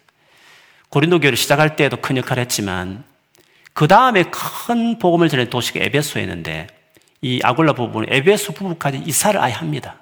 [0.91, 3.05] 고린도 교회를 시작할 때에도 큰 역할을 했지만
[3.73, 6.67] 그 다음에 큰 복음을 전한 도시가 에베소였는데
[7.23, 9.97] 이 아굴라 부부는 에베소 부부까지 이사를 아예 합니다.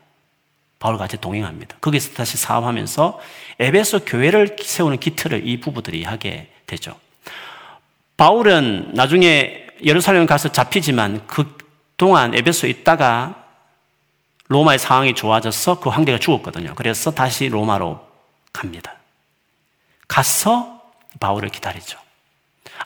[0.78, 1.76] 바울과 같이 동행합니다.
[1.81, 3.18] 거기서 다시 사업하면서
[3.59, 6.98] 에베소 교회를 세우는 기틀을 이 부부들이 하게 되죠.
[8.16, 11.57] 바울은 나중에 예루살렘 가서 잡히지만 그
[11.96, 13.44] 동안 에베소에 있다가
[14.48, 16.74] 로마의 상황이 좋아져서 그 황제가 죽었거든요.
[16.76, 18.07] 그래서 다시 로마로
[18.52, 18.94] 갑니다.
[20.07, 20.81] 가서
[21.20, 21.98] 바울을 기다리죠.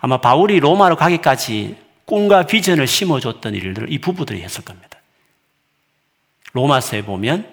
[0.01, 4.99] 아마 바울이 로마로 가기까지 꿈과 비전을 심어줬던 일들을 이 부부들이 했을 겁니다.
[6.53, 7.51] 로마서에 보면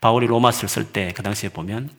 [0.00, 1.90] 바울이 로마서를 쓸 때 그 당시에 보면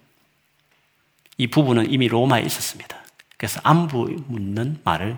[1.38, 3.01] 이 부부는 이미 로마에 있었습니다.
[3.42, 5.18] 그래서 안부 묻는 말을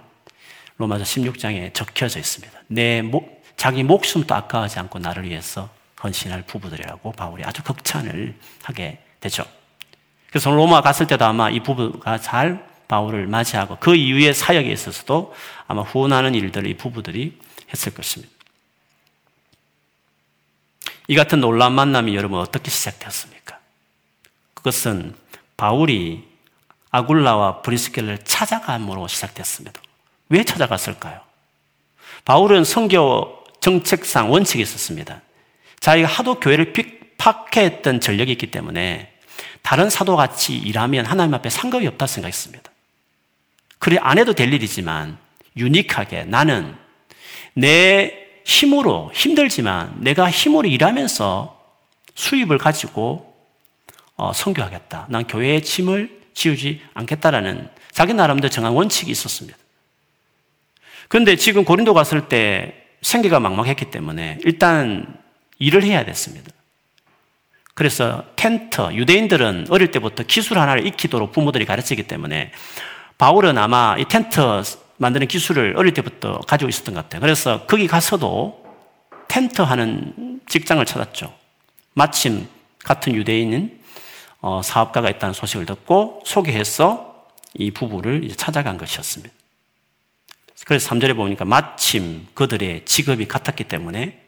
[0.77, 2.57] 로마서 16장에 적혀져 있습니다.
[2.67, 5.69] 내 목, 자기 목숨도 아까워하지 않고 나를 위해서
[6.01, 9.43] 헌신할 부부들이라고 바울이 아주 극찬을 하게 되죠.
[10.29, 15.33] 그래서 로마 갔을 때도 아마 이 부부가 잘 바울을 맞이하고 그 이후의 사역에 있어서도
[15.67, 17.37] 아마 후원하는 일들을 이 부부들이
[17.73, 18.33] 했을 것입니다.
[21.09, 23.59] 이 같은 놀라운 만남이 여러분 어떻게 시작되었습니까?
[24.53, 25.13] 그것은
[25.57, 26.32] 바울이
[26.93, 29.81] 아굴라와 브리스겔을 찾아감으로 시작됐습니다.
[30.29, 31.19] 왜 찾아갔을까요?
[32.23, 35.21] 바울은 성교 정책상 원칙이 있었습니다.
[35.79, 39.11] 자기가 하도 교회를 핍박했던 전력이 있기 때문에
[39.63, 42.71] 다른 사도같이 일하면 하나님 앞에 상관이 없다 생각했습니다.
[43.79, 45.17] 그래 안 해도 될 일이지만
[45.57, 46.75] 유니크하게 나는
[47.55, 48.13] 내
[48.45, 51.59] 힘으로 힘들지만 내가 힘으로 일하면서
[52.13, 53.33] 수입을 가지고
[54.15, 55.07] 어, 성교하겠다.
[55.09, 59.57] 난 교회의 짐을 지우지 않겠다라는 자기 나름대로 정한 원칙이 있었습니다.
[61.07, 65.17] 그런데 지금 고린도 갔을 때 생계가 막막했기 때문에 일단
[65.59, 66.51] 일을 해야 됐습니다.
[67.75, 72.51] 그래서 텐트, 유대인들은 어릴 때부터 기술 하나를 익히도록 부모들이 가르치기 때문에
[73.17, 74.39] 바울은 아마 이 텐트
[74.97, 77.21] 만드는 기술을 어릴 때부터 가지고 있었던 것 같아요.
[77.21, 78.63] 그래서 거기 가서도
[79.27, 81.33] 텐트 하는 직장을 찾았죠.
[81.93, 82.47] 마침
[82.83, 83.82] 같은 유대인인 어,
[84.63, 89.33] 사업가가 있다는 소식을 듣고 소개해서 이 부부를 이제 찾아간 것이었습니다.
[90.65, 94.21] 그래서 3절에 보니까 마침 그들의 직업이 같았기 때문에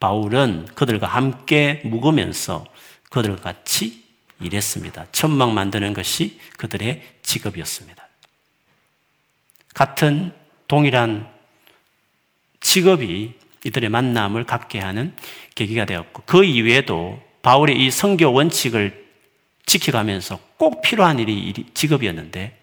[0.00, 2.64] 바울은 그들과 함께 묵으면서
[3.10, 4.04] 그들과 같이
[4.40, 5.06] 일했습니다.
[5.12, 8.06] 천막 만드는 것이 그들의 직업이었습니다.
[9.74, 10.32] 같은
[10.68, 11.28] 동일한
[12.60, 15.14] 직업이 이들의 만남을 갖게 하는
[15.54, 19.07] 계기가 되었고 그 이외에도 바울의 이 성교 원칙을
[19.68, 22.58] 지켜가면서 꼭 필요한 일이 직업이었는데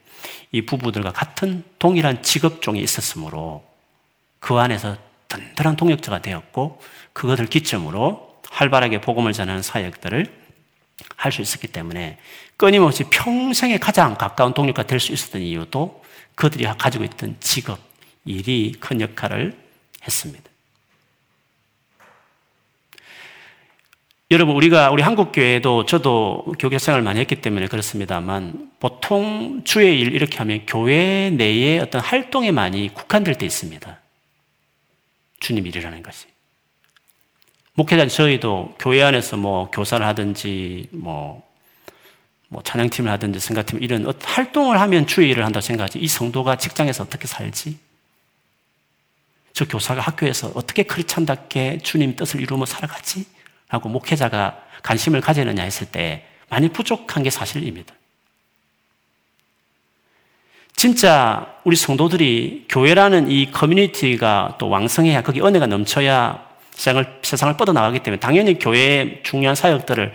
[0.52, 3.64] 이 부부들과 같은 동일한 직업종이 있었으므로
[4.40, 4.98] 그 안에서
[5.30, 6.82] 든든한 동력자가 되었고
[7.14, 10.46] 그것을 기점으로 활발하게 복음을 전하는 사역들을
[11.18, 12.18] 할 수 있었기 때문에
[12.58, 16.04] 끊임없이 평생에 가장 가까운 동력가 될 수 있었던 이유도
[16.36, 17.80] 그들이 가지고 있던 직업,
[18.26, 19.58] 일이 큰 역할을
[20.04, 20.55] 했습니다.
[24.32, 30.40] 여러분, 우리가, 우리 한국교회도 저도 교계 생활을 많이 했기 때문에 그렇습니다만 보통 주의 일 이렇게
[30.40, 34.00] 하면 교회 내에 어떤 활동에 많이 국한될 때 있습니다.
[35.40, 36.26] 주님 일이라는 것이.
[37.76, 41.48] 목회자 저희도 교회 안에서 뭐 교사를 하든지 뭐,
[42.48, 46.00] 뭐 찬양팀을 하든지 생각팀 이런 활동을 하면 주의 일을 한다고 생각하지.
[46.00, 47.78] 이 성도가 직장에서 어떻게 살지?
[49.54, 53.35] 저 교사가 학교에서 어떻게 크리찬답게 주님 뜻을 이루며 살아가지?
[53.68, 57.94] 하고 목회자가 관심을 가지느냐 했을 때 많이 부족한 게 사실입니다.
[60.76, 68.20] 진짜 우리 성도들이 교회라는 이 커뮤니티가 또 왕성해야 거기 은혜가 넘쳐야 세상을, 세상을 뻗어나가기 때문에
[68.20, 70.14] 당연히 교회의 중요한 사역들을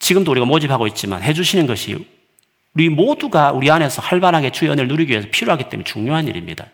[0.00, 2.06] 지금도 우리가 모집하고 있지만 해주시는 것이
[2.74, 6.66] 우리 모두가 우리 안에서 활발하게 주의 은혜를 누리기 위해서 필요하기 때문에 중요한 일입니다.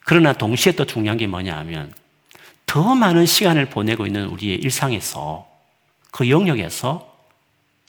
[0.00, 1.92] 그러나 동시에 또 중요한 게 뭐냐 하면
[2.66, 5.46] 더 많은 시간을 보내고 있는 우리의 일상에서
[6.10, 7.16] 그 영역에서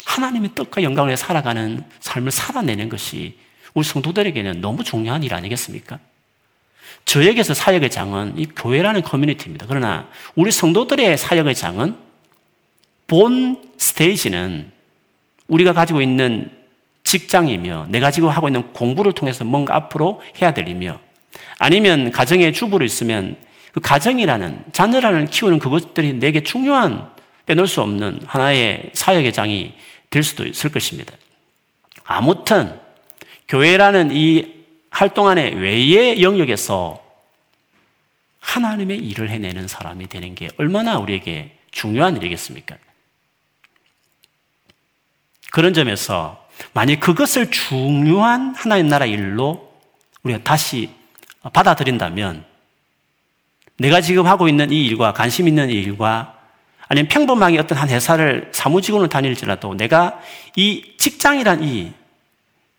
[0.05, 3.37] 하나님의 뜻과 영광을 살아가는 삶을 살아내는 것이
[3.73, 5.99] 우리 성도들에게는 너무 중요한 일 아니겠습니까?
[7.05, 9.65] 저에게서 사역의 장은 이 교회라는 커뮤니티입니다.
[9.67, 11.95] 그러나 우리 성도들의 사역의 장은
[13.07, 14.71] 본 스테이지는
[15.47, 16.51] 우리가 가지고 있는
[17.03, 20.99] 직장이며 내가 지금 하고 있는 공부를 통해서 뭔가 앞으로 해야 될 일이며
[21.57, 23.37] 아니면 가정의 주부로 있으면
[23.77, 27.11] 그 가정이라는 자녀라는 키우는 그것들이 내게 중요한
[27.45, 29.75] 빼놓을 수 없는 하나의 사역의 장이
[30.09, 31.13] 될 수도 있을 것입니다.
[32.03, 32.79] 아무튼
[33.47, 36.99] 교회라는 이 활동 안에 외의 영역에서
[38.39, 42.77] 하나님의 일을 해내는 사람이 되는 게 얼마나 우리에게 중요한 일이겠습니까?
[45.51, 49.71] 그런 점에서 만약 그것을 중요한 하나님 나라 일로
[50.23, 50.89] 우리가 다시
[51.53, 52.56] 받아들인다면
[53.79, 56.33] 내가 지금 하고 있는 이 일과 관심 있는 이 일과
[56.87, 60.19] 아니면 평범하게 어떤 한 회사를 사무직으로 다닐지라도 내가
[60.55, 61.91] 이 직장이란 이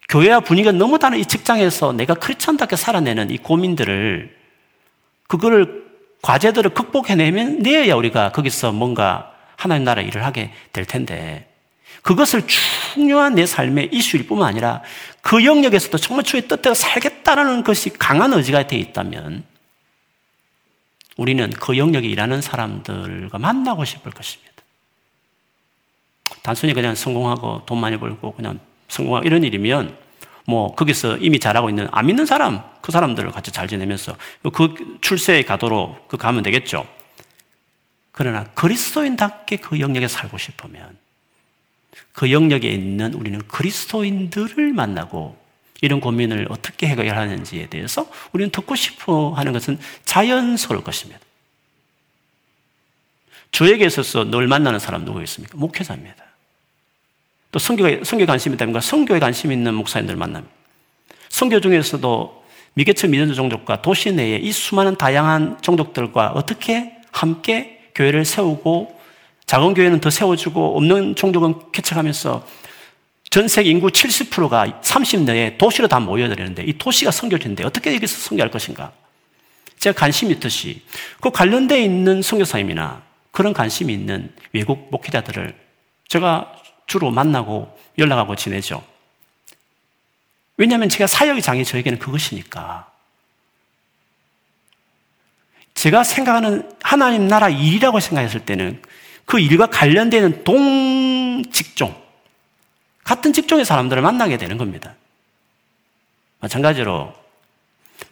[0.09, 4.35] 교회와 분위기가 너무 다른 이 직장에서 내가 크리스천답게 살아내는 이 고민들을
[5.29, 5.87] 그거를
[6.23, 11.47] 과제들을 극복해내면 내야 우리가 거기서 뭔가 하나님 나라 일을 하게 될 텐데
[12.03, 14.83] 그것을 중요한 내 삶의 이슈일 뿐만 아니라
[15.21, 19.45] 그 영역에서도 정말 주의 뜻대로 살겠다라는 것이 강한 의지가 되어 있다면
[21.19, 24.53] 우리는 그 영역에 일하는 사람들과 만나고 싶을 것입니다.
[26.43, 29.97] 단순히 그냥 성공하고 돈 많이 벌고 그냥 성공하고 이런 일이면
[30.47, 34.17] 뭐 거기서 이미 잘하고 있는 안 믿는 사람 그 사람들을 같이 잘 지내면서
[34.55, 36.87] 그 출세의 가도로 그 가면 되겠죠.
[38.13, 40.97] 그러나 그리스도인답게 그 영역에 살고 싶으면
[42.13, 45.37] 그 영역에 있는 우리는 그리스도인들을 만나고
[45.81, 51.21] 이런 고민을 어떻게 해결하는지에 대해서 우리는 듣고 싶어 하는 것은 자연스러울 것입니다.
[53.53, 55.57] 저에게 있어서 늘 만나는 사람 누구 있습니까?
[55.57, 56.25] 목회자입니다.
[57.51, 60.55] 또 성교에, 성교 관심이 있다면 성교에 관심 있는 목사님들 만납니다.
[61.31, 68.99] 성교 중에서도 미개척 미전자 종족과 도시 내에 이 수많은 다양한 종족들과 어떻게 함께 교회를 세우고
[69.47, 72.47] 작은 교회는 더 세워주고 없는 종족은 개척하면서
[73.31, 78.51] 전 세계 인구 70%가 30 내에 도시로 다 모여들었는데 이 도시가 선교지인데 어떻게 여기서 선교할
[78.51, 78.93] 것인가?
[79.79, 80.83] 제가 관심이 있듯이
[81.21, 85.55] 그 관련되어 있는 선교사님이나 그런 관심이 있는 외국 목회자들을
[86.09, 86.53] 제가
[86.87, 88.83] 주로 만나고 연락하고 지내죠.
[90.57, 92.91] 왜냐하면 제가 사역의 장이 저에게는 그것이니까.
[95.75, 98.83] 제가 생각하는 하나님 나라 일이라고 생각했을 때는
[99.25, 101.95] 그 일과 관련되는 동직종,
[103.09, 104.95] 같은 직종의 사람들을 만나게 되는 겁니다.
[106.41, 107.15] 마찬가지로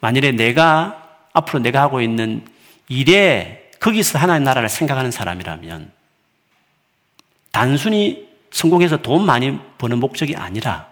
[0.00, 2.42] 만일에 내가 앞으로 내가 하고 있는
[2.88, 5.92] 일에 거기서 하나님 나라를 생각하는 사람이라면
[7.50, 10.88] 단순히 성공해서 돈 많이 버는 목적이 아니라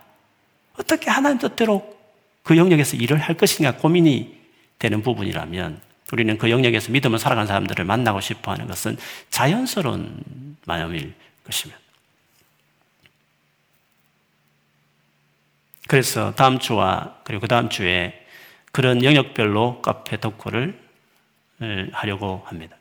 [0.78, 1.96] 어떻게 하나님 뜻대로
[2.42, 4.38] 그 영역에서 일을 할 것인가 고민이
[4.78, 5.80] 되는 부분이라면
[6.12, 8.98] 우리는 그 영역에서 믿음을 살아가는 사람들을 만나고 싶어 하는 것은
[9.30, 11.14] 자연스러운 마음일
[11.46, 11.83] 것입니다.
[15.86, 18.24] 그래서 다음 주와 그리고 그 다음 주에
[18.72, 20.78] 그런 영역별로 카페 덕후를
[21.92, 22.76] 하려고 합니다.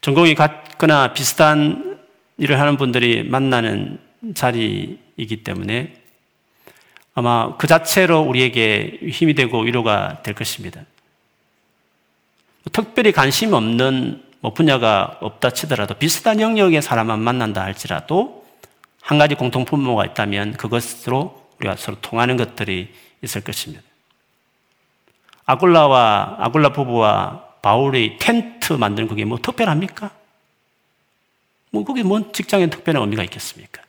[0.00, 1.98] 전공이 같거나 비슷한
[2.36, 3.98] 일을 하는 분들이 만나는
[4.34, 5.94] 자리이기 때문에
[7.14, 10.82] 아마 그 자체로 우리에게 힘이 되고 위로가 될 것입니다.
[12.72, 18.43] 특별히 관심 없는 뭐 분야가 없다 치더라도 비슷한 영역의 사람만 만난다 할지라도
[19.04, 22.90] 한 가지 공통 분모가 있다면 그것으로 우리가 서로 통하는 것들이
[23.22, 23.84] 있을 것입니다.
[25.44, 30.10] 아굴라와 아굴라 부부와 바울의 텐트 만드는 그게 뭐 특별합니까?
[31.70, 33.82] 뭐 그게 뭔 직장에 특별한 의미가 있겠습니까?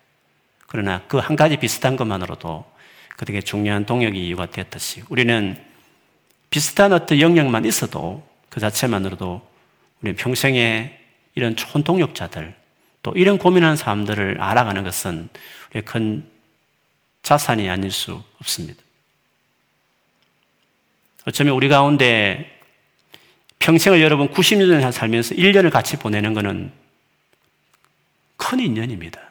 [0.68, 2.66] 그러나 그 한 가지 비슷한 것만으로도
[3.16, 5.56] 그들에게 중요한 동력이 이유가 되었듯이 우리는
[6.50, 9.42] 비슷한 어떤 영역만 있어도 그 자체만으로도
[10.02, 11.00] 우리 평생에
[11.36, 12.65] 이런 좋은 동력자들
[13.06, 15.30] 또 이런 고민하는 사람들을 알아가는 것은
[15.86, 16.28] 큰
[17.22, 18.82] 자산이 아닐 수 없습니다.
[21.28, 22.60] 어쩌면 우리 가운데
[23.60, 26.72] 평생을 여러분 90년 살면서 1년을 같이 보내는 것은
[28.38, 29.22] 큰 인연입니다.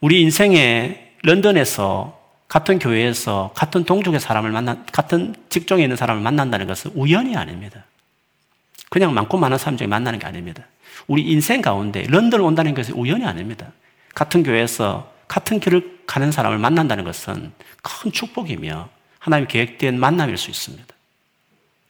[0.00, 6.90] 우리 인생에 런던에서 같은 교회에서 같은 동족의 사람을 만나, 같은 직종에 있는 사람을 만난다는 것은
[6.96, 7.84] 우연이 아닙니다.
[8.90, 10.66] 그냥 많고 많은 사람 중에 만나는 게 아닙니다.
[11.06, 13.72] 우리 인생 가운데 런던 온다는 것은 우연이 아닙니다.
[14.14, 18.88] 같은 교회에서 같은 길을 가는 사람을 만난다는 것은 큰 축복이며
[19.18, 20.94] 하나님 계획된 만남일 수 있습니다.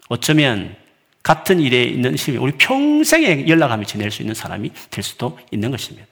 [0.09, 0.77] 어쩌면
[1.23, 6.07] 같은 일에 있는 시이 우리 평생에 연락하며 지낼 수 있는 사람이 될 수도 있는 것입니다.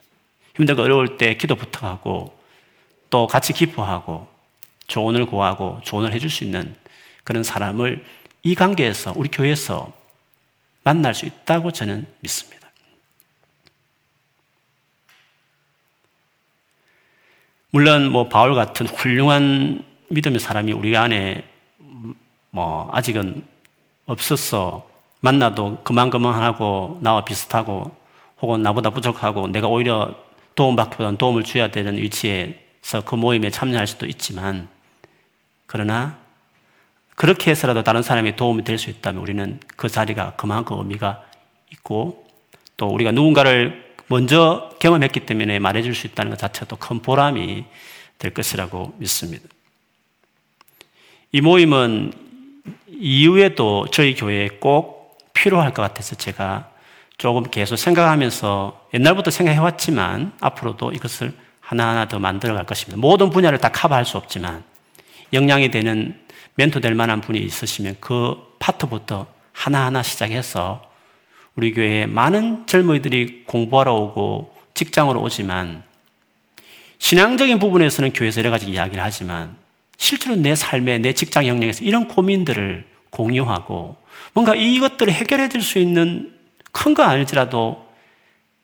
[0.56, 2.38] 힘들고 어려울 때 기도 부탁하고
[3.10, 4.28] 또 같이 기뻐하고
[4.86, 6.74] 조언을 구하고 조언을 해줄 수 있는
[7.24, 8.04] 그런 사람을
[8.42, 9.92] 이 관계에서 우리 교회에서
[10.82, 12.59] 만날 수 있다고 저는 믿습니다.
[17.70, 21.44] 물론 뭐 바울 같은 훌륭한 믿음의 사람이 우리 안에
[22.50, 23.44] 뭐 아직은
[24.06, 24.88] 없었어
[25.20, 27.94] 만나도 그만그만하고 나와 비슷하고
[28.42, 30.14] 혹은 나보다 부족하고 내가 오히려
[30.56, 34.68] 도움받기보다는 도움을 줘야 되는 위치에서 그 모임에 참여할 수도 있지만
[35.66, 36.18] 그러나
[37.14, 41.22] 그렇게 해서라도 다른 사람이 도움이 될 수 있다면 우리는 그 자리가 그만큼 의미가
[41.72, 42.26] 있고
[42.76, 47.64] 또 우리가 누군가를 먼저 경험했기 때문에 말해줄 수 있다는 것 자체도 큰 보람이
[48.18, 49.48] 될 것이라고 믿습니다.
[51.30, 52.12] 이 모임은
[52.88, 56.70] 이후에도 저희 교회에 꼭 필요할 것 같아서 제가
[57.18, 63.00] 조금 계속 생각하면서 옛날부터 생각해왔지만 앞으로도 이것을 하나하나 더 만들어 갈 것입니다.
[63.00, 64.64] 모든 분야를 다 커버할 수 없지만
[65.32, 66.20] 역량이 되는
[66.56, 70.89] 멘토 될 만한 분이 있으시면 그 파트부터 하나하나 시작해서
[71.56, 75.82] 우리 교회에 많은 젊은이들이 공부하러 오고 직장으로 오지만
[76.98, 79.56] 신앙적인 부분에서는 교회에서 여러 가지 이야기를 하지만
[79.96, 83.96] 실제로 내 삶에 내 직장 영역에서 이런 고민들을 공유하고
[84.32, 86.32] 뭔가 이것들을 해결해 줄 수 있는
[86.72, 87.88] 큰 거 아닐지라도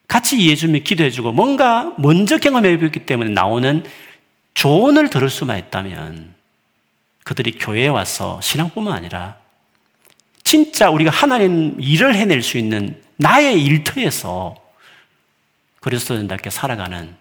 [0.06, 3.82] 같이 이해해주면 기도해주고 뭔가 먼저 경험해 보기 때문에 나오는
[4.54, 6.34] 조언을 들을 수만 있다면
[7.24, 9.36] 그들이 교회에 와서 신앙뿐만 아니라
[10.46, 14.54] 진짜 우리가 하나님 일을 해낼 수 있는 나의 일터에서
[15.80, 17.16] 그리스도인답게 살아가는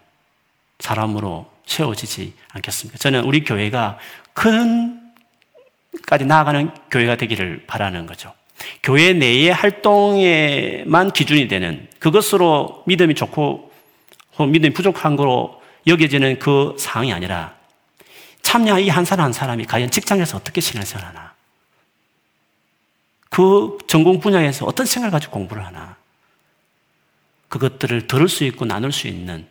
[0.78, 2.98] 사람으로 세워지지 않겠습니까?
[2.98, 3.98] 저는 우리 교회가
[4.32, 8.32] 큰까지 나아가는 교회가 되기를 바라는 거죠.
[8.84, 13.72] 교회 내의 활동에만 기준이 되는 그것으로 믿음이 좋고
[14.38, 17.56] 믿음이 부족한 거로 여겨지는 그 상황이 아니라
[18.42, 21.25] 참여 이한 사람 한 사람이 과연 직장에서 어떻게 신앙생활 하나?
[23.36, 25.96] 그 전공 분야에서 어떤 생각을 가지고 공부를 하나?
[27.48, 29.46] 그것들을 들을 수 있고 나눌 수 있는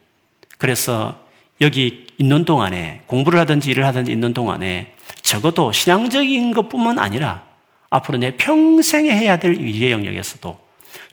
[0.58, 1.24] 그래서
[1.62, 7.44] 여기 있는 동안에 공부를 하든지 일을 하든지 있는 동안에 적어도 신앙적인 것뿐만 아니라
[7.92, 10.60] 앞으로 내 평생에 해야 될 일의 영역에서도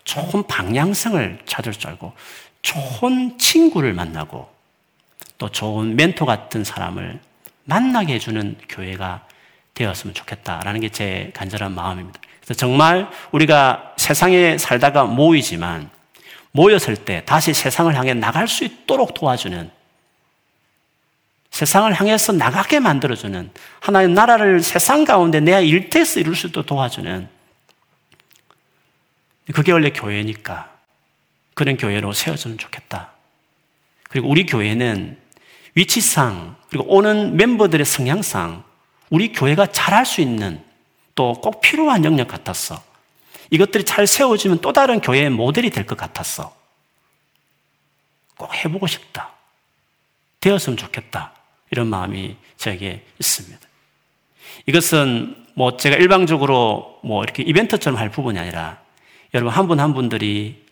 [0.05, 2.15] 좋은 방향성을 찾을 줄 알고
[2.63, 4.51] 좋은 친구를 만나고
[5.37, 7.21] 또 좋은 멘토 같은 사람을
[7.65, 9.27] 만나게 해주는 교회가
[9.75, 12.19] 되었으면 좋겠다라는 게 제 간절한 마음입니다.
[12.45, 15.91] 그래서 정말 우리가 세상에 살다가 모이지만
[16.51, 19.71] 모였을 때 다시 세상을 향해 나갈 수 있도록 도와주는
[21.51, 27.29] 세상을 향해서 나가게 만들어주는 하나의 나라를 세상 가운데 내 일터에서 이룰 수 있도록 도와주는
[29.53, 30.71] 그게 원래 교회니까
[31.55, 33.13] 그런 교회로 세워주면 좋겠다.
[34.09, 35.19] 그리고 우리 교회는
[35.75, 38.65] 위치상 그리고 오는 멤버들의 성향상
[39.11, 40.63] 우리 교회가 잘할 수 있는
[41.15, 42.83] 또 꼭 필요한 영역 같았어.
[43.51, 46.55] 이것들이 잘 세워지면 또 다른 교회의 모델이 될 것 같았어.
[48.37, 49.31] 꼭 해보고 싶다.
[50.41, 51.33] 되었으면 좋겠다.
[51.71, 53.61] 이런 마음이 저에게 있습니다.
[54.67, 58.79] 이것은 뭐 제가 일방적으로 뭐 이렇게 이벤트처럼 할 부분이 아니라
[59.35, 60.65] 여러분 한 분한 분들이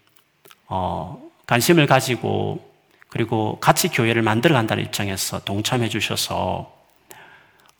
[0.66, 2.68] 어 관심을 가지고
[3.08, 6.72] 그리고 같이 교회를 만들어 간다는 입장에서 동참해 주셔서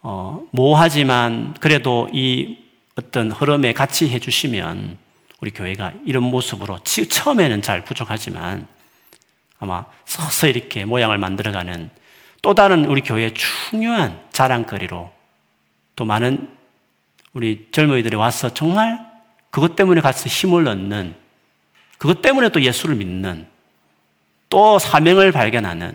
[0.02, 2.58] 어, 모하지만 그래도 이
[2.96, 4.98] 어떤 흐름에 같이 해 주시면
[5.40, 8.66] 우리 교회가 이런 모습으로 처음에는 잘 부족하지만
[9.58, 11.90] 아마 서서히 이렇게 모양을 만들어가는
[12.42, 15.12] 또 다른 우리 교회의 중요한 자랑거리로
[15.96, 16.48] 또 많은
[17.32, 18.98] 우리 젊은이들이 와서 정말
[19.50, 21.14] 그것 때문에 같이 힘을 얻는
[21.98, 23.46] 그것 때문에 또 예수를 믿는
[24.48, 25.94] 또 사명을 발견하는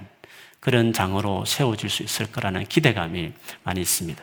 [0.66, 3.32] 그런 장으로 세워질 수 있을 거라는 기대감이
[3.64, 4.22] 많이 있습니다.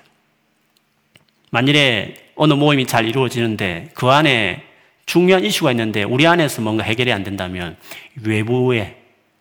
[1.51, 4.65] 만일에 어느 모임이 잘 이루어지는데 그 안에
[5.07, 7.77] 중요한 이슈가 있는데 우리 안에서 뭔가 해결이 안 된다면
[8.23, 8.97] 외부에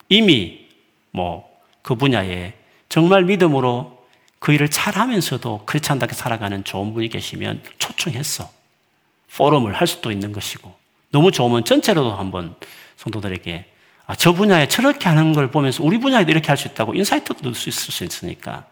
[0.10, 0.68] 이미
[1.12, 2.54] 뭐 그 분야에
[2.90, 4.06] 정말 믿음으로
[4.40, 8.50] 그 일을 잘 하면서도 크리스찬답게 살아가는 좋은 분이 계시면 초청했어.
[9.36, 10.74] 포럼을 할 수도 있는 것이고
[11.12, 12.56] 너무 좋으면 전체로도 한번
[12.98, 13.66] 성도들에게
[14.12, 17.56] 아, 저 분야에 저렇게 하는 걸 보면서 우리 분야에도 이렇게 할 수 있다고 인사이트도 넣을
[17.56, 18.66] 수 있을 수 있으니까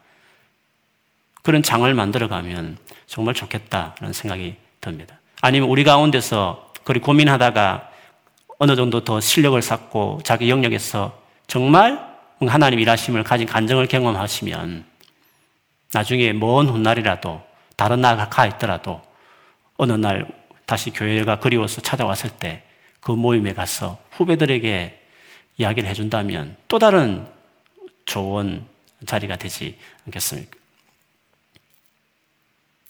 [1.44, 2.78] 그런 장을 만들어가면
[3.08, 5.18] 정말 좋겠다는 생각이 듭니다.
[5.40, 7.90] 아니면 우리 가운데서 그리 고민하다가
[8.58, 11.18] 어느 정도 더 실력을 쌓고 자기 영역에서
[11.48, 12.06] 정말
[12.46, 14.84] 하나님 일하심을 가진 간정을 경험하시면
[15.94, 17.42] 나중에 먼 훗날이라도
[17.78, 19.02] 다른 나라가 가 있더라도
[19.78, 20.28] 어느 날
[20.66, 22.64] 다시 교회가 그리워서 찾아왔을 때
[23.00, 25.00] 그 모임에 가서 후배들에게
[25.60, 27.28] 이야기를 해준다면 또 다른
[28.06, 28.66] 좋은
[29.06, 30.58] 자리가 되지 않겠습니까?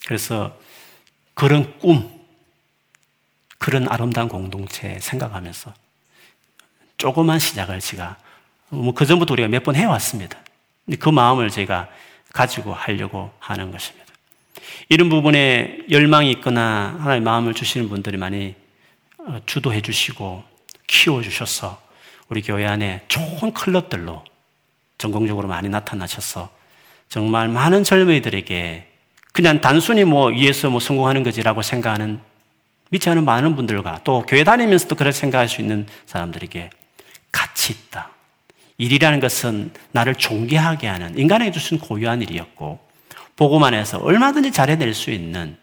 [0.06, 0.58] 그래서
[1.34, 2.10] 그런 꿈,
[3.58, 5.74] 그런 아름다운 공동체 생각하면서
[6.98, 8.18] 조그만 시작을 제가
[8.70, 10.40] 뭐 그전부터 우리가 몇 번 해왔습니다.
[11.00, 11.90] 그 마음을 제가
[12.34, 14.06] 가지고 하려고 하는 것입니다.
[14.90, 18.56] 이런 부분에 열망이 있거나 하나의 마음을 주시는 분들이 많이
[19.18, 20.44] 어, 주도해 주시고
[20.88, 21.89] 키워 주셔서
[22.30, 24.24] 우리 교회 안에 좋은 클럽들로
[24.98, 26.50] 전공적으로 많이 나타나셔서
[27.10, 28.88] 정말 많은 젊은이들에게
[29.34, 32.20] 그냥 단순히 뭐 위에서 뭐 성공하는 거지라고 생각하는
[32.92, 36.70] 믿지 않은 많은 분들과 또 교회 다니면서도 그렇게 생각할 수 있는 사람들에게
[37.32, 38.12] 가치 있다.
[38.78, 42.80] 일이라는 것은 나를 존귀하게 하는 인간에게 주신 고유한 일이었고
[43.36, 45.58] 보고만 해서 얼마든지 잘해낼 수 있는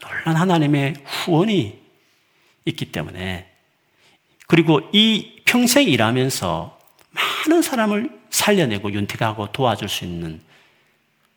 [0.00, 1.78] 놀란 하나님의 후원이
[2.64, 3.49] 있기 때문에
[4.50, 6.76] 그리고 이 평생 일하면서
[7.12, 10.40] 많은 사람을 살려내고 윤택하고 도와줄 수 있는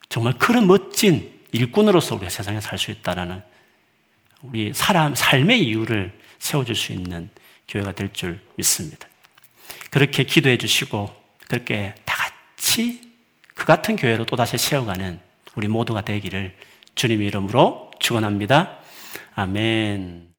[0.10, 3.44] 정말 그런 멋진 일꾼으로서 우리가 세상에 살 수 있다라는
[4.42, 7.30] 우리 사람 삶의 이유를 세워줄 수 있는
[7.68, 9.08] 교회가 될 줄 믿습니다.
[9.92, 11.16] 그렇게 기도해 주시고
[11.48, 13.12] 그렇게 다 같이
[13.54, 15.20] 그 같은 교회로 또다시 세워가는
[15.54, 16.58] 우리 모두가 되기를
[16.96, 18.80] 주님 이름으로 축원합니다.
[19.36, 20.30] 아멘.